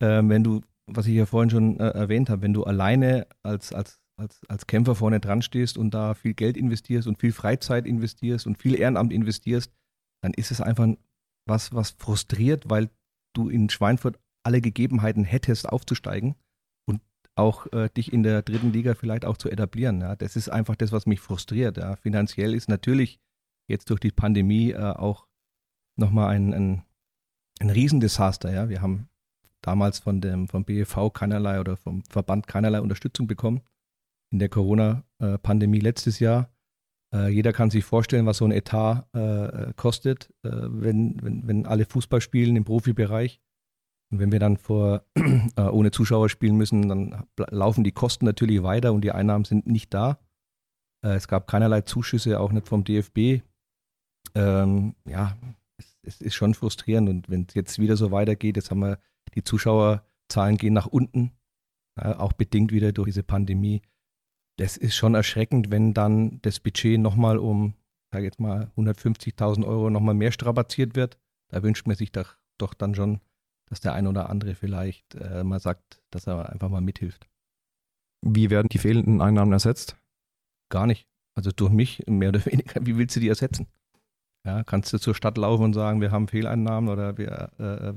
[0.00, 3.72] äh, wenn du, was ich ja vorhin schon äh, erwähnt habe, wenn du alleine als,
[3.72, 7.86] als, als, als Kämpfer vorne dran stehst und da viel Geld investierst und viel Freizeit
[7.86, 9.72] investierst und viel Ehrenamt investierst,
[10.22, 10.88] dann ist es einfach
[11.46, 12.88] was, was frustriert, weil
[13.34, 16.36] du in Schweinfurt alle Gegebenheiten hättest, aufzusteigen
[16.86, 17.00] und
[17.34, 20.00] auch äh, dich in der dritten Liga vielleicht auch zu etablieren.
[20.00, 20.14] Ja.
[20.14, 21.76] Das ist einfach das, was mich frustriert.
[21.76, 21.96] Ja.
[21.96, 23.18] Finanziell ist natürlich
[23.68, 25.26] jetzt durch die Pandemie äh, auch
[25.96, 26.82] nochmal ein, ein,
[27.60, 28.52] ein Riesendesaster.
[28.52, 28.68] Ja.
[28.68, 29.08] Wir haben
[29.60, 33.62] damals von dem, vom BEV keinerlei oder vom Verband keinerlei Unterstützung bekommen.
[34.30, 36.52] In der Corona-Pandemie letztes Jahr
[37.14, 41.66] äh, jeder kann sich vorstellen, was so ein Etat äh, kostet, äh, wenn, wenn, wenn
[41.66, 43.40] alle Fußball spielen im Profibereich.
[44.10, 45.04] Und wenn wir dann vor,
[45.56, 49.66] äh, ohne Zuschauer spielen müssen, dann laufen die Kosten natürlich weiter und die Einnahmen sind
[49.66, 50.18] nicht da.
[51.04, 53.42] Äh, es gab keinerlei Zuschüsse, auch nicht vom DFB.
[54.34, 55.36] Ähm, ja,
[55.76, 57.08] es, es, ist schon frustrierend.
[57.08, 58.98] Und wenn es jetzt wieder so weitergeht, jetzt haben wir
[59.34, 61.32] die Zuschauerzahlen gehen nach unten,
[61.94, 63.82] auch bedingt wieder durch diese Pandemie
[64.56, 67.74] das ist schon erschreckend, wenn dann das Budget nochmal um,
[68.12, 71.18] sage jetzt mal, 150.000 Euro nochmal mehr strapaziert wird.
[71.48, 73.20] Da wünscht man sich doch, doch dann schon,
[73.66, 77.28] dass der ein oder andere vielleicht äh, mal sagt, dass er einfach mal mithilft.
[78.24, 79.96] Wie werden die fehlenden Einnahmen ersetzt?
[80.68, 81.08] Gar nicht.
[81.34, 82.84] Also durch mich mehr oder weniger.
[82.86, 83.66] Wie willst du die ersetzen?
[84.44, 87.94] Ja, kannst du zur Stadt laufen und sagen, wir haben Fehleinnahmen oder wir äh, äh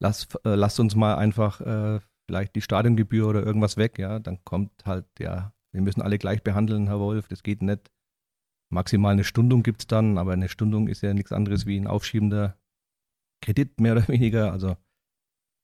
[0.00, 4.44] lass, äh, lass uns mal einfach äh, vielleicht die Stadiongebühr oder irgendwas weg, ja, dann
[4.44, 7.90] kommt halt, ja, wir müssen alle gleich behandeln, Herr Wolf, das geht nicht.
[8.72, 11.88] Maximal eine Stundung gibt es dann, aber eine Stundung ist ja nichts anderes wie ein
[11.88, 12.56] aufschiebender
[13.42, 14.52] Kredit, mehr oder weniger.
[14.52, 14.76] Also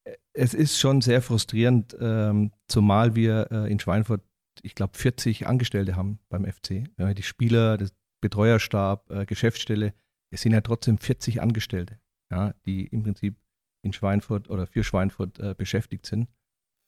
[0.05, 4.22] äh, es ist schon sehr frustrierend, ähm, zumal wir äh, in Schweinfurt,
[4.62, 6.88] ich glaube, 40 Angestellte haben beim FC.
[6.99, 7.94] Ja, die Spieler, das
[8.28, 9.94] Betreuerstab, äh, Geschäftsstelle,
[10.32, 13.36] es sind ja trotzdem 40 Angestellte, ja, die im Prinzip
[13.84, 16.28] in Schweinfurt oder für Schweinfurt äh, beschäftigt sind.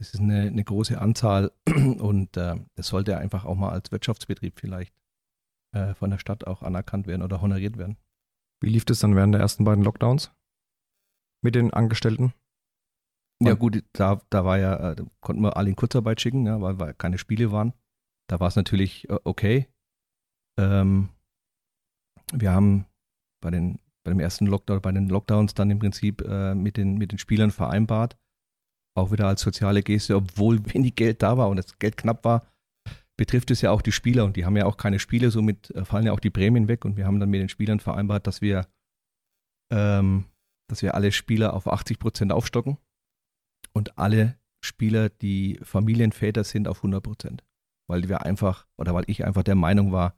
[0.01, 4.59] Das ist eine, eine große Anzahl und äh, das sollte einfach auch mal als Wirtschaftsbetrieb
[4.59, 4.93] vielleicht
[5.75, 7.97] äh, von der Stadt auch anerkannt werden oder honoriert werden.
[8.61, 10.33] Wie lief das dann während der ersten beiden Lockdowns
[11.45, 12.35] mit den Angestellten?
[13.41, 16.61] Ja gut, da, da war ja, äh, da konnten wir alle in Kurzarbeit schicken, ja,
[16.61, 17.73] weil, weil keine Spiele waren.
[18.29, 19.69] Da war es natürlich äh, okay.
[20.59, 21.11] Ähm,
[22.33, 22.87] wir haben
[23.41, 26.97] bei den bei dem ersten Lockdown, bei den Lockdowns dann im Prinzip äh, mit, den,
[26.97, 28.17] mit den Spielern vereinbart,
[28.97, 32.47] auch wieder als soziale Geste, obwohl wenig Geld da war und das Geld knapp war,
[33.19, 35.85] betrifft es ja auch die Spieler und die haben ja auch keine Spiele, somit äh,
[35.85, 38.41] fallen ja auch die Prämien weg und wir haben dann mit den Spielern vereinbart, dass
[38.41, 38.67] wir,
[39.71, 40.25] ähm,
[40.71, 42.79] dass wir alle Spieler auf 80 Prozent aufstocken
[43.75, 47.45] und alle Spieler, die Familienväter sind, auf 100 Prozent.
[47.89, 50.17] Weil wir einfach, oder weil ich einfach der Meinung war,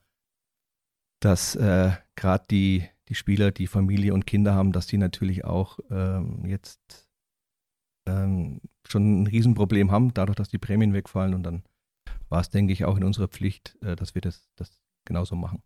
[1.21, 5.79] dass äh, gerade die, die Spieler, die Familie und Kinder haben, dass die natürlich auch
[5.91, 7.09] ähm, jetzt
[8.07, 11.35] ähm, schon ein Riesenproblem haben, dadurch, dass die Prämien wegfallen.
[11.35, 11.63] Und dann
[12.29, 15.63] war es, denke ich, auch in unserer Pflicht, äh, dass wir das, das genauso machen.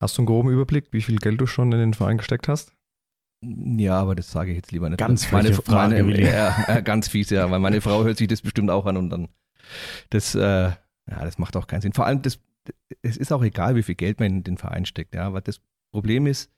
[0.00, 2.72] Hast du einen groben Überblick, wie viel Geld du schon in den Verein gesteckt hast?
[3.42, 4.98] Ja, aber das sage ich jetzt lieber nicht.
[4.98, 8.70] Ganz meine, Frage, meine, ja, ganz fies, ja, weil meine Frau hört sich das bestimmt
[8.70, 9.28] auch an und dann
[10.10, 11.92] das, äh, ja, das macht auch keinen Sinn.
[11.92, 12.38] Vor allem, das,
[13.02, 15.60] es ist auch egal, wie viel Geld man in den Verein steckt, ja, weil das
[15.92, 16.50] Problem ist,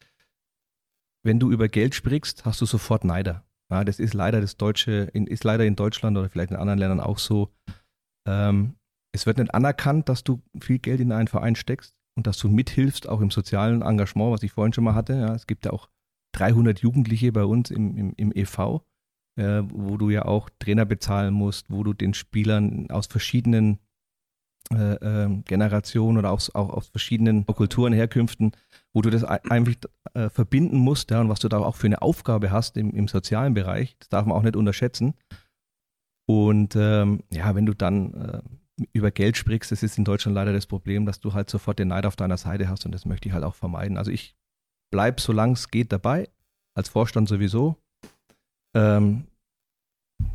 [1.25, 3.45] wenn du über Geld sprichst, hast du sofort Neider.
[3.71, 7.01] Ja, das ist leider das Deutsche, ist leider in Deutschland oder vielleicht in anderen Ländern
[7.01, 7.53] auch so.
[8.27, 8.77] Ähm,
[9.13, 12.49] es wird nicht anerkannt, dass du viel Geld in einen Verein steckst und dass du
[12.49, 15.15] mithilfst, auch im sozialen Engagement, was ich vorhin schon mal hatte.
[15.15, 15.89] Ja, es gibt ja auch
[16.33, 18.83] 300 Jugendliche bei uns im, im, im EV,
[19.37, 23.79] äh, wo du ja auch Trainer bezahlen musst, wo du den Spielern aus verschiedenen
[24.73, 28.53] äh, äh, Generationen oder aus, auch aus verschiedenen Kulturen, Herkünften,
[28.93, 29.75] wo du das einfach
[30.15, 33.09] äh, verbinden musst ja, und was du da auch für eine Aufgabe hast im, im
[33.09, 35.15] sozialen Bereich, das darf man auch nicht unterschätzen.
[36.27, 40.53] Und ähm, ja, wenn du dann äh, über Geld sprichst, das ist in Deutschland leider
[40.53, 43.29] das Problem, dass du halt sofort den Neid auf deiner Seite hast und das möchte
[43.29, 43.97] ich halt auch vermeiden.
[43.97, 44.37] Also ich
[44.91, 46.29] bleibe, solange es geht, dabei,
[46.75, 47.77] als Vorstand sowieso.
[48.75, 49.27] Ähm,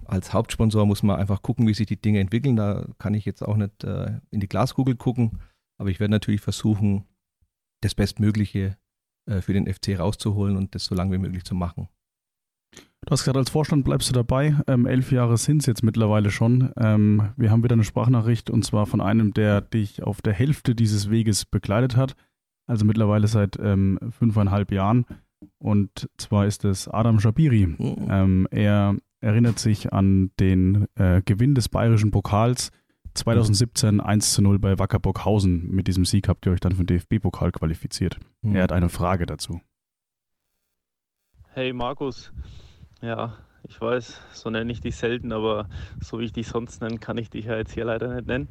[0.05, 2.55] als Hauptsponsor muss man einfach gucken, wie sich die Dinge entwickeln.
[2.55, 5.39] Da kann ich jetzt auch nicht äh, in die Glaskugel gucken,
[5.77, 7.05] aber ich werde natürlich versuchen,
[7.81, 8.77] das Bestmögliche
[9.29, 11.89] äh, für den FC rauszuholen und das so lange wie möglich zu machen.
[13.05, 14.55] Du hast gesagt, als Vorstand bleibst du dabei.
[14.65, 16.71] Ähm, elf Jahre sind es jetzt mittlerweile schon.
[16.77, 20.73] Ähm, wir haben wieder eine Sprachnachricht und zwar von einem, der dich auf der Hälfte
[20.73, 22.15] dieses Weges begleitet hat.
[22.65, 25.05] Also mittlerweile seit ähm, fünfeinhalb Jahren.
[25.57, 27.67] Und zwar ist es Adam Shabiri.
[27.67, 28.07] Mhm.
[28.09, 32.71] Ähm, er erinnert sich an den äh, Gewinn des bayerischen Pokals
[33.13, 35.69] 2017 1 zu 0 bei Wacker Burghausen.
[35.71, 38.19] Mit diesem Sieg habt ihr euch dann für den DFB-Pokal qualifiziert.
[38.41, 38.55] Mhm.
[38.55, 39.61] Er hat eine Frage dazu.
[41.53, 42.33] Hey Markus,
[43.01, 45.69] ja, ich weiß, so nenne ich dich selten, aber
[46.01, 48.49] so wie ich dich sonst nenne, kann ich dich ja jetzt hier leider nicht nennen.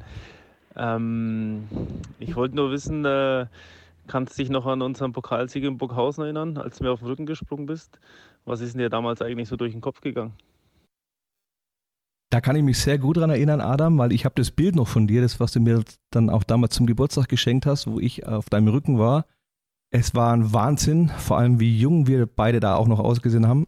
[0.75, 1.67] Ähm,
[2.19, 3.45] ich wollte nur wissen, äh,
[4.07, 7.09] kannst du dich noch an unseren Pokalsieg in Burghausen erinnern, als du mir auf den
[7.09, 7.99] Rücken gesprungen bist?
[8.45, 10.33] Was ist denn dir damals eigentlich so durch den Kopf gegangen?
[12.33, 14.87] Da kann ich mich sehr gut dran erinnern, Adam, weil ich habe das Bild noch
[14.87, 18.25] von dir, das, was du mir dann auch damals zum Geburtstag geschenkt hast, wo ich
[18.25, 19.27] auf deinem Rücken war.
[19.91, 23.67] Es war ein Wahnsinn, vor allem wie jung wir beide da auch noch ausgesehen haben.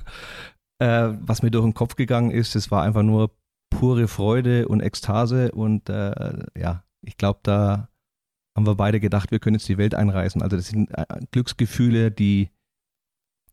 [0.78, 3.30] äh, was mir durch den Kopf gegangen ist, es war einfach nur
[3.68, 7.90] pure Freude und Ekstase und äh, ja, ich glaube, da
[8.56, 10.40] haben wir beide gedacht, wir können jetzt die Welt einreißen.
[10.40, 12.48] Also das sind äh, Glücksgefühle, die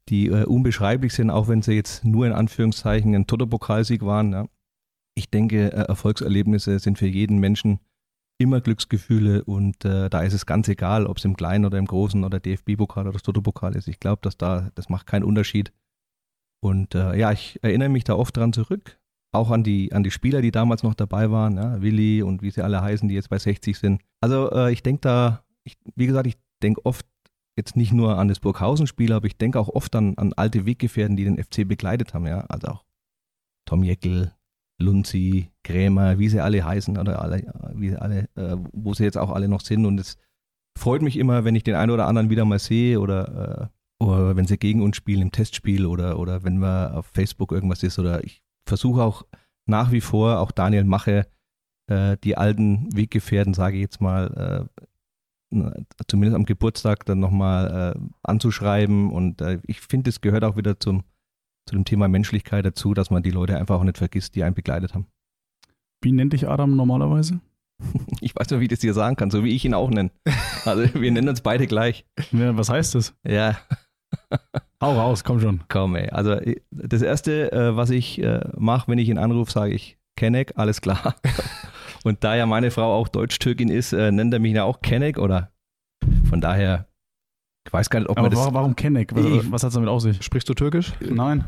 [0.10, 4.32] die äh, unbeschreiblich sind, auch wenn sie jetzt nur in Anführungszeichen ein Toto-Pokalsieg waren.
[4.32, 4.45] Ja.
[5.15, 7.80] Ich denke, äh, Erfolgserlebnisse sind für jeden Menschen
[8.39, 11.86] immer Glücksgefühle und äh, da ist es ganz egal, ob es im Kleinen oder im
[11.86, 13.88] Großen oder DFB-Pokal oder das Toto-Pokal ist.
[13.88, 15.74] Ich glaube, dass da, das macht keinen Unterschied.
[16.62, 18.98] Und äh, ja, ich erinnere mich da oft dran zurück,
[19.34, 22.52] auch an die, an die Spieler, die damals noch dabei waren, ja, Willi und wie
[22.52, 24.02] sie alle heißen, die jetzt bei 60 sind.
[24.22, 27.06] Also äh, ich denke da, ich, wie gesagt, ich denke oft
[27.60, 31.15] jetzt nicht nur an das Burghausen-Spiel, aber ich denke auch oft an, an alte Weggefährten,
[31.15, 32.41] die den FC begleitet haben, ja.
[32.50, 32.84] Also auch
[33.65, 34.34] Tom Jeckel,
[34.80, 39.17] Lunzi, Krämer, wie sie alle heißen oder alle, wie sie alle, äh, wo sie jetzt
[39.17, 39.86] auch alle noch sind.
[39.86, 40.17] Und es
[40.78, 43.69] freut mich immer, wenn ich den einen oder anderen wieder mal sehe oder,
[44.00, 47.52] äh, oder wenn sie gegen uns spielen im Testspiel oder, oder wenn wir auf Facebook
[47.52, 48.00] irgendwas ist.
[48.00, 49.26] Oder ich versuche auch
[49.65, 51.28] nach wie vor, auch Daniel Mache,
[51.88, 54.86] äh, die alten Weggefährten, sage ich jetzt mal, äh,
[56.07, 59.12] zumindest am Geburtstag dann nochmal äh, anzuschreiben.
[59.12, 61.03] Und äh, ich finde, es gehört auch wieder zum,
[61.65, 64.55] zu dem Thema Menschlichkeit dazu, dass man die Leute einfach auch nicht vergisst, die einen
[64.55, 65.07] begleitet haben.
[66.01, 67.39] Wie nennt dich Adam normalerweise?
[68.21, 70.12] Ich weiß nicht, wie ich das dir sagen kann, so wie ich ihn auch nenne.
[70.65, 72.05] Also wir nennen uns beide gleich.
[72.33, 73.13] Ja, was heißt das?
[73.25, 73.57] Ja.
[74.81, 75.62] Hau raus, komm schon.
[75.69, 76.09] Komm, ey.
[76.09, 79.97] Also äh, das Erste, äh, was ich äh, mache, wenn ich ihn anrufe, sage ich,
[80.17, 81.15] Kenneck, alles klar.
[82.03, 85.17] Und da ja meine Frau auch Deutsch-Türkin ist, äh, nennt er mich ja auch Kenneck
[85.17, 85.51] oder
[86.29, 86.88] von daher,
[87.67, 88.39] ich weiß gar nicht, ob Aber man das.
[88.39, 89.13] warum, warum Kenneck?
[89.15, 90.23] Was, Ich- was hat es damit auf sich?
[90.23, 90.93] Sprichst du Türkisch?
[91.01, 91.45] Nein.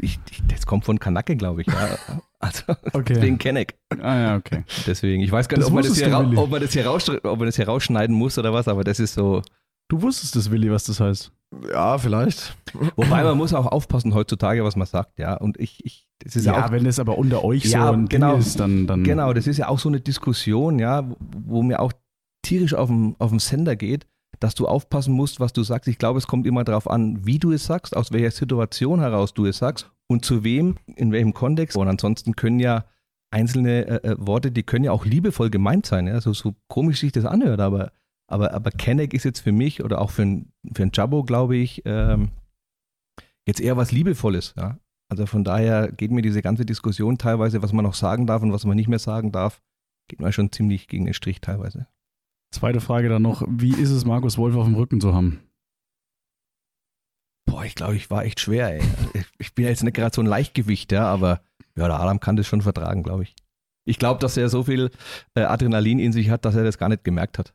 [0.00, 1.66] Ich, ich, das kommt von Kanake, glaube ich.
[1.68, 1.74] Ja.
[2.38, 3.14] Also Okay.
[3.14, 3.78] deswegen Kenneck.
[3.98, 4.62] Ah ja, okay.
[4.86, 7.08] Deswegen, ich weiß gar nicht, Das ob man das, hier ob, man das hier raus,
[7.08, 9.40] ob man das hier rausschneiden muss oder was, aber das ist so.
[9.88, 11.32] Du wusstest es, Willi, was das heißt.
[11.72, 12.54] Ja, vielleicht.
[12.94, 15.34] Wobei man muss auch aufpassen heutzutage, was man sagt, ja.
[15.34, 17.92] Und ich, ich das ist ja, Ja, auch wenn es aber unter euch Ja, so
[17.92, 18.32] ein genau.
[18.32, 21.62] Ding ist, dann, dann Genau, das ist ja auch so eine Diskussion, ja, wo- wo
[21.62, 21.92] mir auch
[22.42, 24.06] tierisch auf dem, auf dem Sender geht,
[24.40, 25.88] dass du aufpassen musst, was du sagst.
[25.88, 29.34] Ich glaube, es kommt immer darauf an, wie du es sagst, aus welcher Situation heraus
[29.34, 31.76] du es sagst und zu wem, in welchem Kontext.
[31.76, 32.84] Und ansonsten können ja
[33.30, 37.00] einzelne äh, äh, Worte, die können ja auch liebevoll gemeint sein, ja, so, so komisch
[37.00, 37.92] sich das anhört, aber,
[38.28, 41.56] aber, aber Kenneck ist jetzt für mich oder auch für ein, für ein Jabbo, glaube
[41.56, 42.30] ich, ähm,
[43.46, 44.78] jetzt eher was Liebevolles, ja.
[45.08, 48.52] Also von daher geht mir diese ganze Diskussion teilweise, was man noch sagen darf und
[48.52, 49.62] was man nicht mehr sagen darf,
[50.08, 51.86] geht mir schon ziemlich gegen den Strich teilweise.
[52.54, 55.40] Zweite Frage dann noch, wie ist es, Markus Wolf auf dem Rücken zu haben?
[57.48, 58.82] Boah, ich glaube, ich war echt schwer, ey.
[59.38, 61.40] Ich- bin jetzt nicht gerade so ein Leichtgewicht, ja, aber
[61.76, 63.34] ja, der Adam kann das schon vertragen, glaube ich.
[63.88, 64.90] Ich glaube, dass er so viel
[65.34, 67.54] äh, Adrenalin in sich hat, dass er das gar nicht gemerkt hat.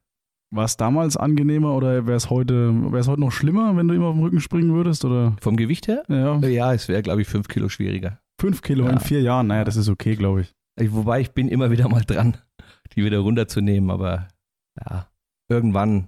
[0.54, 3.94] War es damals angenehmer oder wäre es heute, wäre es heute noch schlimmer, wenn du
[3.94, 5.06] immer auf dem Rücken springen würdest?
[5.06, 6.04] Oder Vom Gewicht her?
[6.10, 8.20] ja, Ja, es wäre, glaube ich, fünf Kilo schwieriger.
[8.40, 8.92] fünf Kilo Ja.
[8.92, 10.54] in vier Jahren, naja, das ist okay, glaube ich.
[10.92, 12.38] Wobei ich bin immer wieder mal dran,
[12.96, 14.28] die wieder runterzunehmen, aber
[14.84, 15.08] ja,
[15.48, 16.08] irgendwann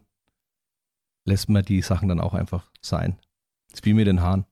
[1.25, 3.17] lässt man die Sachen dann auch einfach sein.
[3.71, 4.45] Ist wie mit den Haaren.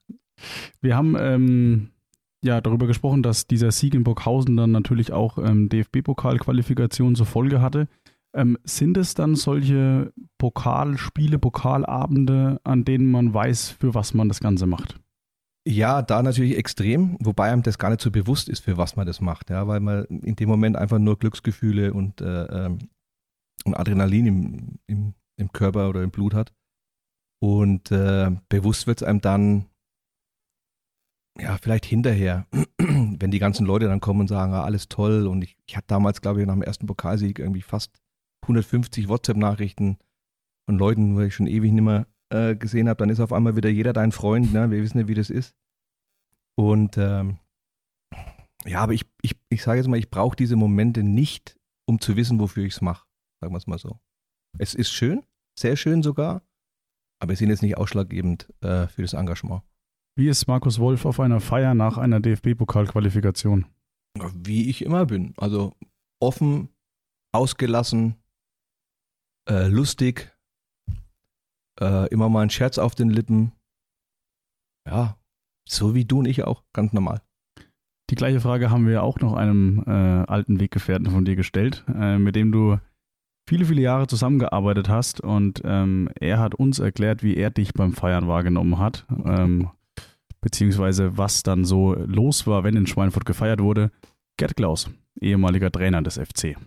[0.80, 1.90] Wir haben ähm,
[2.44, 7.62] ja darüber gesprochen, dass dieser Sieg in Burghausen dann natürlich auch ähm, DFB-Pokalqualifikation zur Folge
[7.62, 7.88] hatte.
[8.34, 14.40] Ähm, sind es dann solche Pokalspiele, Pokalabende, an denen man weiß, für was man das
[14.40, 15.00] Ganze macht?
[15.68, 19.06] Ja, da natürlich extrem, wobei einem das gar nicht so bewusst ist, für was man
[19.06, 22.80] das macht, ja, weil man in dem Moment einfach nur Glücksgefühle und, äh, ähm,
[23.64, 26.52] und Adrenalin im, im, im Körper oder im Blut hat.
[27.44, 29.66] Und äh, bewusst wird es einem dann,
[31.40, 32.48] ja, vielleicht hinterher,
[32.80, 35.28] wenn die ganzen Leute dann kommen und sagen, ah, alles toll.
[35.28, 38.01] Und ich, ich hatte damals, glaube ich, nach dem ersten Pokalsieg irgendwie fast
[38.52, 39.98] 150 WhatsApp-Nachrichten
[40.68, 43.56] von Leuten, wo ich schon ewig nicht mehr äh, gesehen habe, dann ist auf einmal
[43.56, 44.70] wieder jeder dein Freund, ne?
[44.72, 45.56] wir wissen ja, wie das ist.
[46.58, 47.40] Und ähm,
[48.66, 52.16] ja, aber ich, ich, ich sage jetzt mal, ich brauche diese Momente nicht, um zu
[52.16, 53.06] wissen, wofür ich es mache.
[53.42, 54.00] Sagen wir es mal so.
[54.60, 55.24] Es ist schön,
[55.58, 56.44] sehr schön sogar,
[57.20, 59.64] aber sind jetzt nicht ausschlaggebend äh, für das Engagement.
[60.18, 63.66] Wie ist Markus Wolf auf einer Feier nach einer DFB-Pokalqualifikation?
[64.36, 65.34] Wie ich immer bin.
[65.38, 65.74] Also
[66.20, 66.70] offen,
[67.34, 68.21] ausgelassen,
[69.50, 70.32] äh, lustig,
[71.80, 73.52] äh, immer mal ein Scherz auf den Lippen.
[74.88, 75.18] Ja,
[75.68, 77.22] so wie du und ich auch, ganz normal.
[78.10, 82.18] Die gleiche Frage haben wir auch noch einem äh, alten Weggefährten von dir gestellt, äh,
[82.18, 82.78] mit dem du
[83.48, 87.94] viele, viele Jahre zusammengearbeitet hast und ähm, er hat uns erklärt, wie er dich beim
[87.94, 89.70] Feiern wahrgenommen hat, ähm,
[90.42, 93.92] beziehungsweise was dann so los war, wenn in Schweinfurt gefeiert wurde.
[94.38, 94.90] Gerd Klaus,
[95.20, 96.58] ehemaliger Trainer des FC.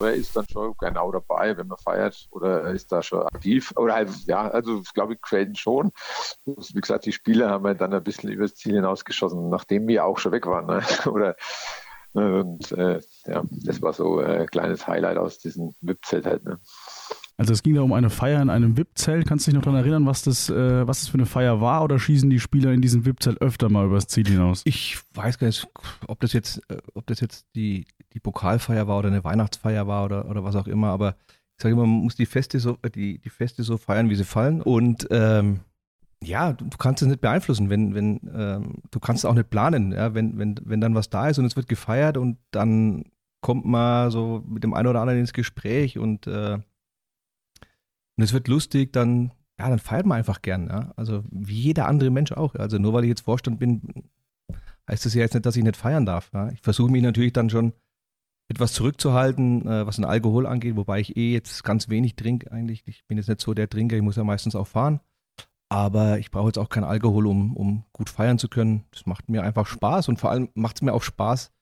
[0.00, 3.72] Er ist dann schon genau dabei, wenn man feiert oder er ist da schon aktiv.
[3.76, 5.92] Oder halt, ja, also glaube ich, Quellen schon.
[6.46, 10.18] Wie gesagt, die Spieler haben wir dann ein bisschen übers Ziel hinausgeschossen, nachdem wir auch
[10.18, 10.66] schon weg waren.
[10.66, 10.82] Ne?
[11.06, 11.36] Oder
[12.12, 16.44] und äh, ja, das war so ein kleines Highlight aus diesem VIP-Zelt halt.
[16.44, 16.58] Ne?
[17.40, 19.26] Also es ging da um eine Feier in einem VIP-Zelt.
[19.26, 21.82] Kannst du dich noch daran erinnern, was das, äh, was das für eine Feier war
[21.82, 24.60] oder schießen die Spieler in diesem VIP-Zelt öfter mal übers Ziel hinaus?
[24.66, 25.66] Ich weiß gar nicht,
[26.06, 30.04] ob das jetzt, äh, ob das jetzt die, die Pokalfeier war oder eine Weihnachtsfeier war
[30.04, 31.16] oder, oder was auch immer, aber
[31.56, 34.24] ich sage immer, man muss die Feste so, die, die Feste so feiern, wie sie
[34.24, 34.60] fallen.
[34.60, 35.60] Und ähm,
[36.22, 39.48] ja, du, du, kannst es nicht beeinflussen, wenn, wenn, ähm, du kannst es auch nicht
[39.48, 43.04] planen, ja, wenn, wenn, wenn dann was da ist und es wird gefeiert und dann
[43.40, 46.58] kommt man so mit dem einen oder anderen ins Gespräch und, äh,
[48.20, 50.92] und es wird lustig, dann, ja, dann feiert man einfach gern, ja.
[50.94, 52.54] Also wie jeder andere Mensch auch.
[52.54, 54.10] Also nur weil ich jetzt Vorstand bin,
[54.86, 56.30] heißt das ja jetzt nicht, dass ich nicht feiern darf.
[56.34, 56.50] Ja?
[56.50, 57.72] Ich versuche mich natürlich dann schon
[58.48, 62.82] etwas zurückzuhalten, äh, was den Alkohol angeht, wobei ich eh jetzt ganz wenig trinke eigentlich.
[62.84, 65.00] Ich bin jetzt nicht so der Trinker, ich muss ja meistens auch fahren.
[65.70, 68.84] Aber ich brauche jetzt auch keinen Alkohol, um, um gut feiern zu können.
[68.90, 71.52] Das macht mir einfach Spaß und vor allem macht es mir auch Spaß,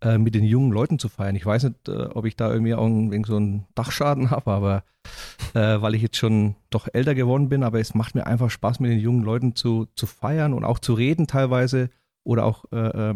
[0.00, 1.36] äh, mit den jungen Leuten zu feiern.
[1.36, 4.84] Ich weiß nicht, äh, ob ich da irgendwie auch ein, so einen Dachschaden habe, aber
[5.54, 8.80] äh, weil ich jetzt schon doch älter geworden bin, aber es macht mir einfach Spaß,
[8.80, 11.90] mit den jungen Leuten zu, zu feiern und auch zu reden teilweise
[12.24, 13.14] oder auch äh, äh,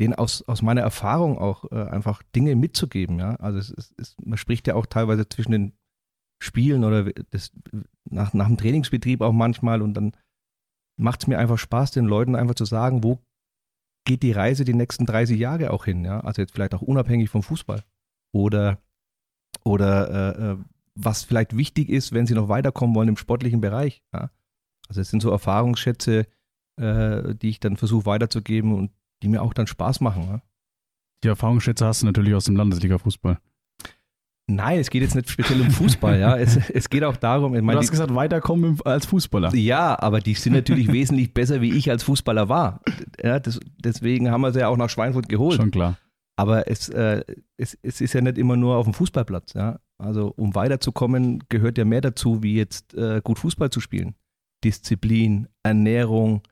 [0.00, 3.18] denen aus, aus meiner Erfahrung auch äh, einfach Dinge mitzugeben.
[3.18, 3.34] Ja?
[3.36, 5.72] Also es, es, es, man spricht ja auch teilweise zwischen den
[6.40, 7.52] Spielen oder das,
[8.04, 10.12] nach, nach dem Trainingsbetrieb auch manchmal und dann
[10.96, 13.18] macht es mir einfach Spaß, den Leuten einfach zu sagen, wo
[14.08, 16.20] geht die Reise die nächsten 30 Jahre auch hin, ja?
[16.20, 17.84] Also jetzt vielleicht auch unabhängig vom Fußball.
[18.32, 18.78] Oder,
[19.64, 20.56] oder äh, äh,
[20.96, 24.02] was vielleicht wichtig ist, wenn sie noch weiterkommen wollen im sportlichen Bereich.
[24.12, 24.30] Ja?
[24.88, 26.26] Also es sind so Erfahrungsschätze,
[26.76, 28.90] äh, die ich dann versuche weiterzugeben und
[29.22, 30.24] die mir auch dann Spaß machen.
[30.24, 30.42] Ja?
[31.22, 33.38] Die Erfahrungsschätze hast du natürlich aus dem Landesliga-Fußball.
[34.50, 36.34] Nein, es geht jetzt nicht speziell um Fußball, ja.
[36.38, 37.54] Es, es geht auch darum.
[37.54, 39.54] Ich meine, du hast gesagt, weiterkommen als Fußballer.
[39.54, 42.80] Ja, aber die sind natürlich wesentlich besser, wie ich als Fußballer war.
[43.22, 45.56] Ja, das, deswegen haben wir sie ja auch nach Schweinfurt geholt.
[45.56, 45.98] Schon klar.
[46.36, 47.24] Aber es, äh,
[47.56, 49.80] es, es ist ja nicht immer nur auf dem Fußballplatz, ja.
[49.98, 54.14] Also um weiterzukommen, gehört ja mehr dazu, wie jetzt äh, gut Fußball zu spielen.
[54.64, 56.42] Disziplin, Ernährung,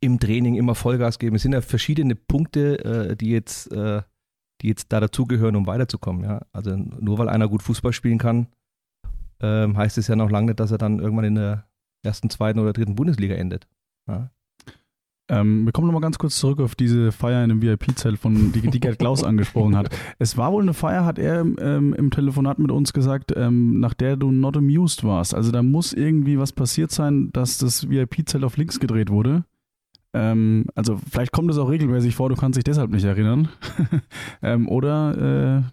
[0.00, 1.36] im Training immer Vollgas geben.
[1.36, 4.02] Es sind ja verschiedene Punkte, äh, die jetzt äh,
[4.62, 6.24] die jetzt da dazugehören, um weiterzukommen.
[6.24, 6.40] Ja?
[6.52, 8.48] Also nur weil einer gut Fußball spielen kann,
[9.40, 11.68] ähm, heißt es ja noch lange nicht, dass er dann irgendwann in der
[12.02, 13.68] ersten, zweiten oder dritten Bundesliga endet.
[14.08, 14.30] Ja?
[15.30, 18.60] Ähm, wir kommen nochmal ganz kurz zurück auf diese Feier in dem VIP-Zelt, von die,
[18.60, 19.88] die Gerd Klaus angesprochen hat.
[20.18, 23.94] Es war wohl eine Feier, hat er ähm, im Telefonat mit uns gesagt, ähm, nach
[23.94, 25.34] der du not amused warst.
[25.34, 29.44] Also da muss irgendwie was passiert sein, dass das VIP-Zelt auf links gedreht wurde.
[30.12, 33.48] Ähm, also vielleicht kommt es auch regelmäßig vor, du kannst dich deshalb nicht erinnern.
[34.42, 35.70] ähm, oder äh,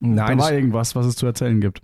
[0.00, 1.82] Nein, da war irgendwas, was es zu erzählen gibt.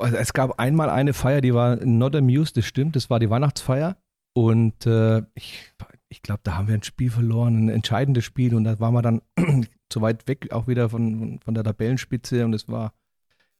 [0.00, 3.30] Also es gab einmal eine Feier, die war not amused, das stimmt, das war die
[3.30, 3.96] Weihnachtsfeier.
[4.32, 5.72] Und äh, ich,
[6.08, 8.54] ich glaube, da haben wir ein Spiel verloren, ein entscheidendes Spiel.
[8.54, 9.22] Und da waren wir dann
[9.88, 12.44] zu weit weg, auch wieder von, von der Tabellenspitze.
[12.44, 12.94] Und es war,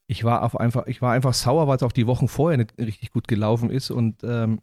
[0.06, 2.78] ich war auf einfach, ich war einfach sauer, weil es auch die Wochen vorher nicht
[2.78, 3.90] richtig gut gelaufen ist.
[3.90, 4.60] Und ähm,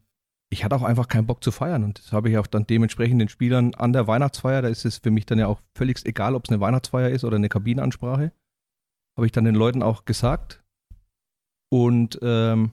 [0.49, 1.84] ich hatte auch einfach keinen Bock zu feiern.
[1.84, 4.99] Und das habe ich auch dann dementsprechend den Spielern an der Weihnachtsfeier, da ist es
[4.99, 8.32] für mich dann ja auch völlig egal, ob es eine Weihnachtsfeier ist oder eine Kabinenansprache,
[9.18, 10.64] habe ich dann den Leuten auch gesagt.
[11.70, 12.72] Und ähm,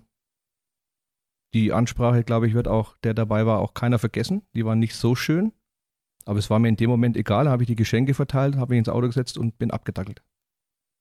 [1.54, 4.42] die Ansprache, glaube ich, wird auch, der dabei war, auch keiner vergessen.
[4.54, 5.52] Die war nicht so schön.
[6.26, 8.78] Aber es war mir in dem Moment egal, habe ich die Geschenke verteilt, habe mich
[8.78, 10.22] ins Auto gesetzt und bin abgedackelt.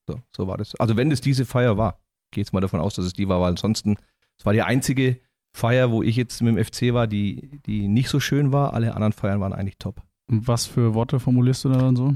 [0.08, 0.76] So, so war das.
[0.76, 2.00] Also wenn es diese Feier war,
[2.32, 3.96] gehe jetzt mal davon aus, dass es die war, weil ansonsten,
[4.38, 5.20] es war die einzige
[5.56, 8.74] Feier, wo ich jetzt mit dem FC war, die, die nicht so schön war.
[8.74, 10.02] Alle anderen Feiern waren eigentlich top.
[10.28, 12.16] Und was für Worte formulierst du da dann so?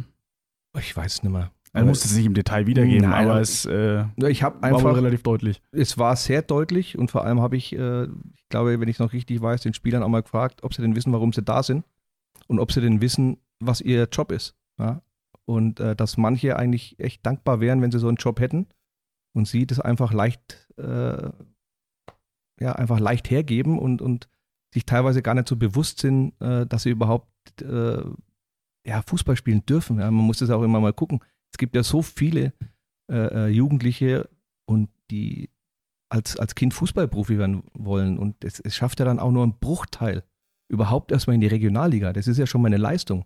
[0.77, 1.51] Ich weiß es nicht mehr.
[1.77, 5.23] Er musste es nicht im Detail wiedergeben, Nein, aber es äh, ich einfach, war relativ
[5.23, 5.61] deutlich.
[5.71, 8.99] Es war sehr deutlich und vor allem habe ich, äh, ich glaube, wenn ich es
[8.99, 11.63] noch richtig weiß, den Spielern auch mal gefragt, ob sie denn wissen, warum sie da
[11.63, 11.85] sind
[12.47, 14.55] und ob sie denn wissen, was ihr Job ist.
[14.79, 15.01] Ja?
[15.45, 18.67] Und äh, dass manche eigentlich echt dankbar wären, wenn sie so einen Job hätten
[19.33, 21.29] und sie das einfach leicht äh,
[22.59, 24.27] ja einfach leicht hergeben und, und
[24.73, 27.29] sich teilweise gar nicht so bewusst sind, äh, dass sie überhaupt
[27.61, 28.03] äh,
[28.85, 29.99] ja, Fußball spielen dürfen.
[29.99, 31.19] Ja, man muss das auch immer mal gucken.
[31.53, 32.53] Es gibt ja so viele
[33.11, 34.29] äh, äh Jugendliche
[34.65, 35.49] und die
[36.09, 39.59] als, als Kind Fußballprofi werden wollen und es, es schafft ja dann auch nur einen
[39.59, 40.23] Bruchteil
[40.69, 42.13] überhaupt erstmal in die Regionalliga.
[42.13, 43.25] Das ist ja schon mal eine Leistung.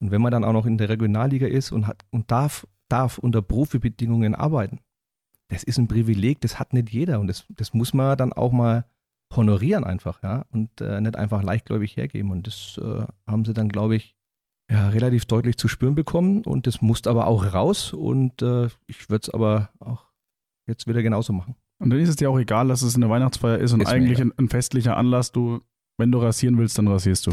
[0.00, 3.18] Und wenn man dann auch noch in der Regionalliga ist und, hat, und darf, darf
[3.18, 4.80] unter Profibedingungen arbeiten,
[5.48, 8.52] das ist ein Privileg, das hat nicht jeder und das, das muss man dann auch
[8.52, 8.84] mal
[9.34, 12.30] honorieren einfach, ja, und äh, nicht einfach leichtgläubig hergeben.
[12.30, 14.16] Und das äh, haben sie dann, glaube ich,
[14.72, 19.10] ja, relativ deutlich zu spüren bekommen und das musste aber auch raus und äh, ich
[19.10, 20.06] würde es aber auch
[20.66, 21.56] jetzt wieder genauso machen.
[21.78, 24.20] Und dann ist es dir auch egal, dass es eine Weihnachtsfeier ist und ist eigentlich
[24.20, 25.32] ein, ein, festlicher Anlass.
[25.32, 25.60] Du,
[25.98, 27.32] wenn du rasieren willst, dann rasierst du.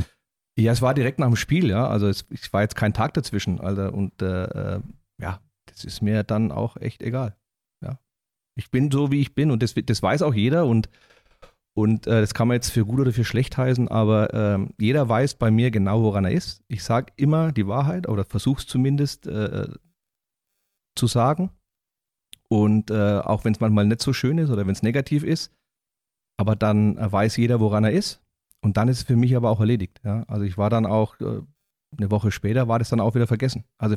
[0.57, 1.87] Ja, es war direkt nach dem Spiel, ja.
[1.87, 3.93] Also es, es war jetzt kein Tag dazwischen, Alter.
[3.93, 4.81] Und äh, äh,
[5.21, 7.37] ja, das ist mir dann auch echt egal.
[7.81, 7.99] Ja.
[8.57, 10.89] Ich bin so, wie ich bin und das, das weiß auch jeder und
[11.79, 15.07] und äh, das kann man jetzt für gut oder für schlecht heißen, aber äh, jeder
[15.07, 16.61] weiß bei mir genau, woran er ist.
[16.67, 19.69] Ich sage immer die Wahrheit oder versuche es zumindest äh,
[20.97, 21.51] zu sagen.
[22.49, 25.53] Und äh, auch wenn es manchmal nicht so schön ist oder wenn es negativ ist,
[26.37, 28.21] aber dann weiß jeder, woran er ist.
[28.61, 30.01] Und dann ist es für mich aber auch erledigt.
[30.03, 30.23] Ja?
[30.27, 31.41] Also ich war dann auch, äh,
[31.97, 33.63] eine Woche später war das dann auch wieder vergessen.
[33.77, 33.95] Also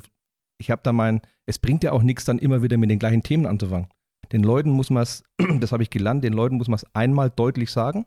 [0.60, 3.24] ich habe da mein, es bringt ja auch nichts, dann immer wieder mit den gleichen
[3.24, 3.88] Themen anzufangen.
[4.32, 5.22] Den Leuten muss man es,
[5.60, 8.06] das habe ich gelernt, den Leuten muss man es einmal deutlich sagen.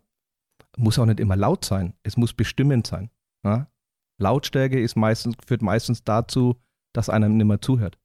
[0.77, 1.93] Muss auch nicht immer laut sein.
[2.03, 3.09] Es muss bestimmend sein.
[3.43, 3.69] Ja?
[4.17, 6.55] Lautstärke ist meistens, führt meistens dazu,
[6.93, 7.97] dass einer nicht mehr zuhört.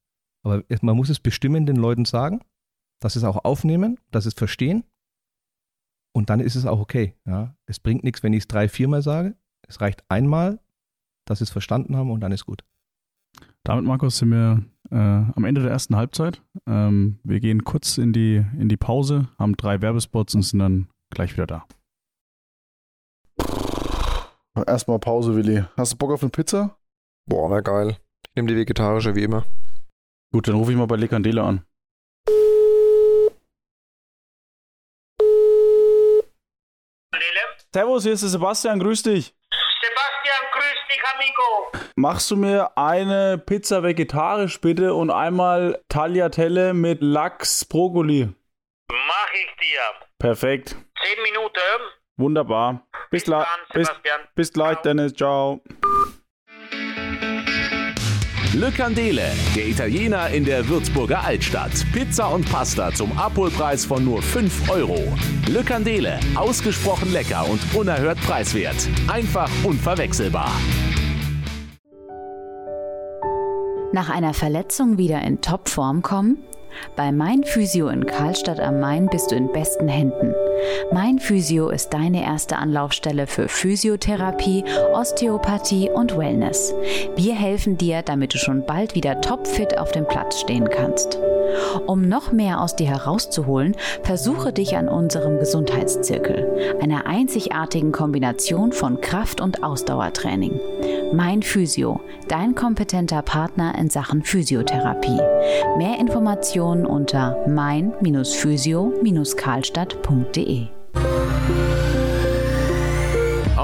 [0.43, 2.41] Aber man muss es bestimmen den Leuten sagen,
[3.01, 4.83] dass sie es auch aufnehmen, dass sie es verstehen.
[6.13, 7.15] Und dann ist es auch okay.
[7.25, 7.55] Ja?
[7.65, 9.35] Es bringt nichts, wenn ich es drei, viermal sage.
[9.67, 10.59] Es reicht einmal,
[11.25, 12.63] dass sie es verstanden haben und dann ist gut.
[13.63, 16.41] Damit, Markus, sind wir äh, am Ende der ersten Halbzeit.
[16.67, 20.89] Ähm, wir gehen kurz in die, in die Pause, haben drei Werbespots und sind dann
[21.09, 21.65] gleich wieder da.
[24.67, 25.63] Erstmal Pause, Willi.
[25.77, 26.77] Hast du Bock auf eine Pizza?
[27.25, 27.97] Boah, wäre geil.
[28.27, 29.45] Ich nehme die vegetarische wie immer.
[30.33, 31.63] Gut, dann rufe ich mal bei Lekandele an.
[37.73, 39.33] Servus, hier ist der Sebastian, grüß dich.
[41.13, 41.71] Amigo.
[41.95, 48.29] Machst du mir eine Pizza vegetarisch bitte und einmal Tagliatelle mit Lachs Brokkoli?
[48.89, 50.07] Mach ich dir.
[50.19, 50.69] Perfekt.
[50.69, 51.59] Zehn Minuten.
[52.17, 52.87] Wunderbar.
[53.09, 53.35] Bis, bis,
[53.73, 53.91] bis,
[54.35, 55.13] bis gleich, Dennis.
[55.13, 55.61] Ciao.
[58.53, 61.71] Le Candele, der Italiener in der Würzburger Altstadt.
[61.93, 65.17] Pizza und Pasta zum Abholpreis von nur 5 Euro.
[65.47, 68.89] Le Candele, ausgesprochen lecker und unerhört preiswert.
[69.07, 70.51] Einfach unverwechselbar.
[73.93, 76.37] Nach einer Verletzung wieder in Topform kommen?
[76.95, 80.33] Bei Mein Physio in Karlstadt am Main bist du in besten Händen.
[80.91, 86.73] Mein Physio ist deine erste Anlaufstelle für Physiotherapie, Osteopathie und Wellness.
[87.15, 91.19] Wir helfen dir, damit du schon bald wieder topfit auf dem Platz stehen kannst.
[91.85, 99.01] Um noch mehr aus dir herauszuholen, versuche dich an unserem Gesundheitszirkel, einer einzigartigen Kombination von
[99.01, 100.59] Kraft- und Ausdauertraining.
[101.13, 105.19] Mein Physio, dein kompetenter Partner in Sachen Physiotherapie.
[105.77, 110.40] Mehr Informationen unter mein-physio-karlstadt.de.
[110.41, 111.90] www.ftf.de.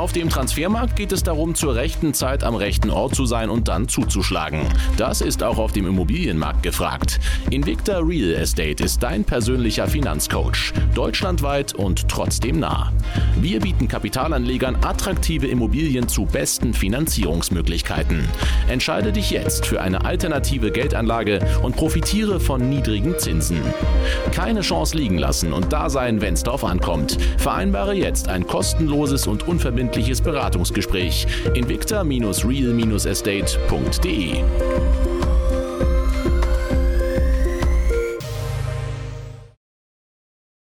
[0.07, 3.67] Auf dem Transfermarkt geht es darum, zur rechten Zeit am rechten Ort zu sein und
[3.67, 4.61] dann zuzuschlagen.
[4.95, 7.19] Das ist auch auf dem Immobilienmarkt gefragt.
[7.49, 10.71] Invicta Real Estate ist dein persönlicher Finanzcoach.
[10.95, 12.93] Deutschlandweit und trotzdem nah.
[13.41, 18.29] Wir bieten Kapitalanlegern attraktive Immobilien zu besten Finanzierungsmöglichkeiten.
[18.69, 23.61] Entscheide dich jetzt für eine alternative Geldanlage und profitiere von niedrigen Zinsen.
[24.31, 27.17] Keine Chance liegen lassen und da sein, wenn es drauf ankommt.
[27.37, 31.27] Vereinbare jetzt ein kostenloses und unverbindliches unverbindliches Beratungsgespräch.
[31.53, 34.43] invicta-real-estate.de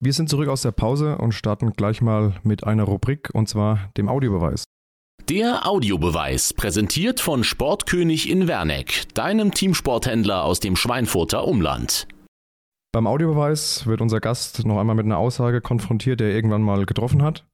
[0.04, 3.92] Wir sind zurück aus der Pause und starten gleich mal mit einer Rubrik und zwar
[3.98, 4.64] dem Audiobeweis.
[5.30, 12.08] Der Audiobeweis, präsentiert von Sportkönig in Werneck, deinem Teamsporthändler aus dem Schweinfurter Umland.
[12.92, 16.88] Beim Audiobeweis wird unser Gast noch einmal mit einer Aussage konfrontiert, die er irgendwann mal
[16.88, 17.46] getroffen hat.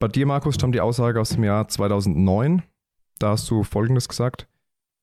[0.00, 2.62] Bei dir, Markus, stammt die Aussage aus dem Jahr 2009.
[3.18, 4.46] Da hast du Folgendes gesagt.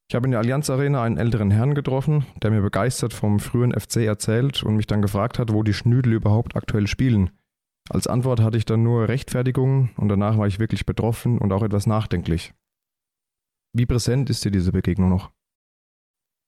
[0.10, 3.78] Ich habe in der Allianz Arena einen älteren Herrn getroffen, der mir begeistert vom frühen
[3.78, 7.32] FC erzählt und mich dann gefragt hat, wo die Schnüdel überhaupt aktuell spielen.
[7.90, 11.64] Als Antwort hatte ich dann nur Rechtfertigung und danach war ich wirklich betroffen und auch
[11.64, 12.54] etwas nachdenklich.
[13.74, 15.32] Wie präsent ist dir diese Begegnung noch?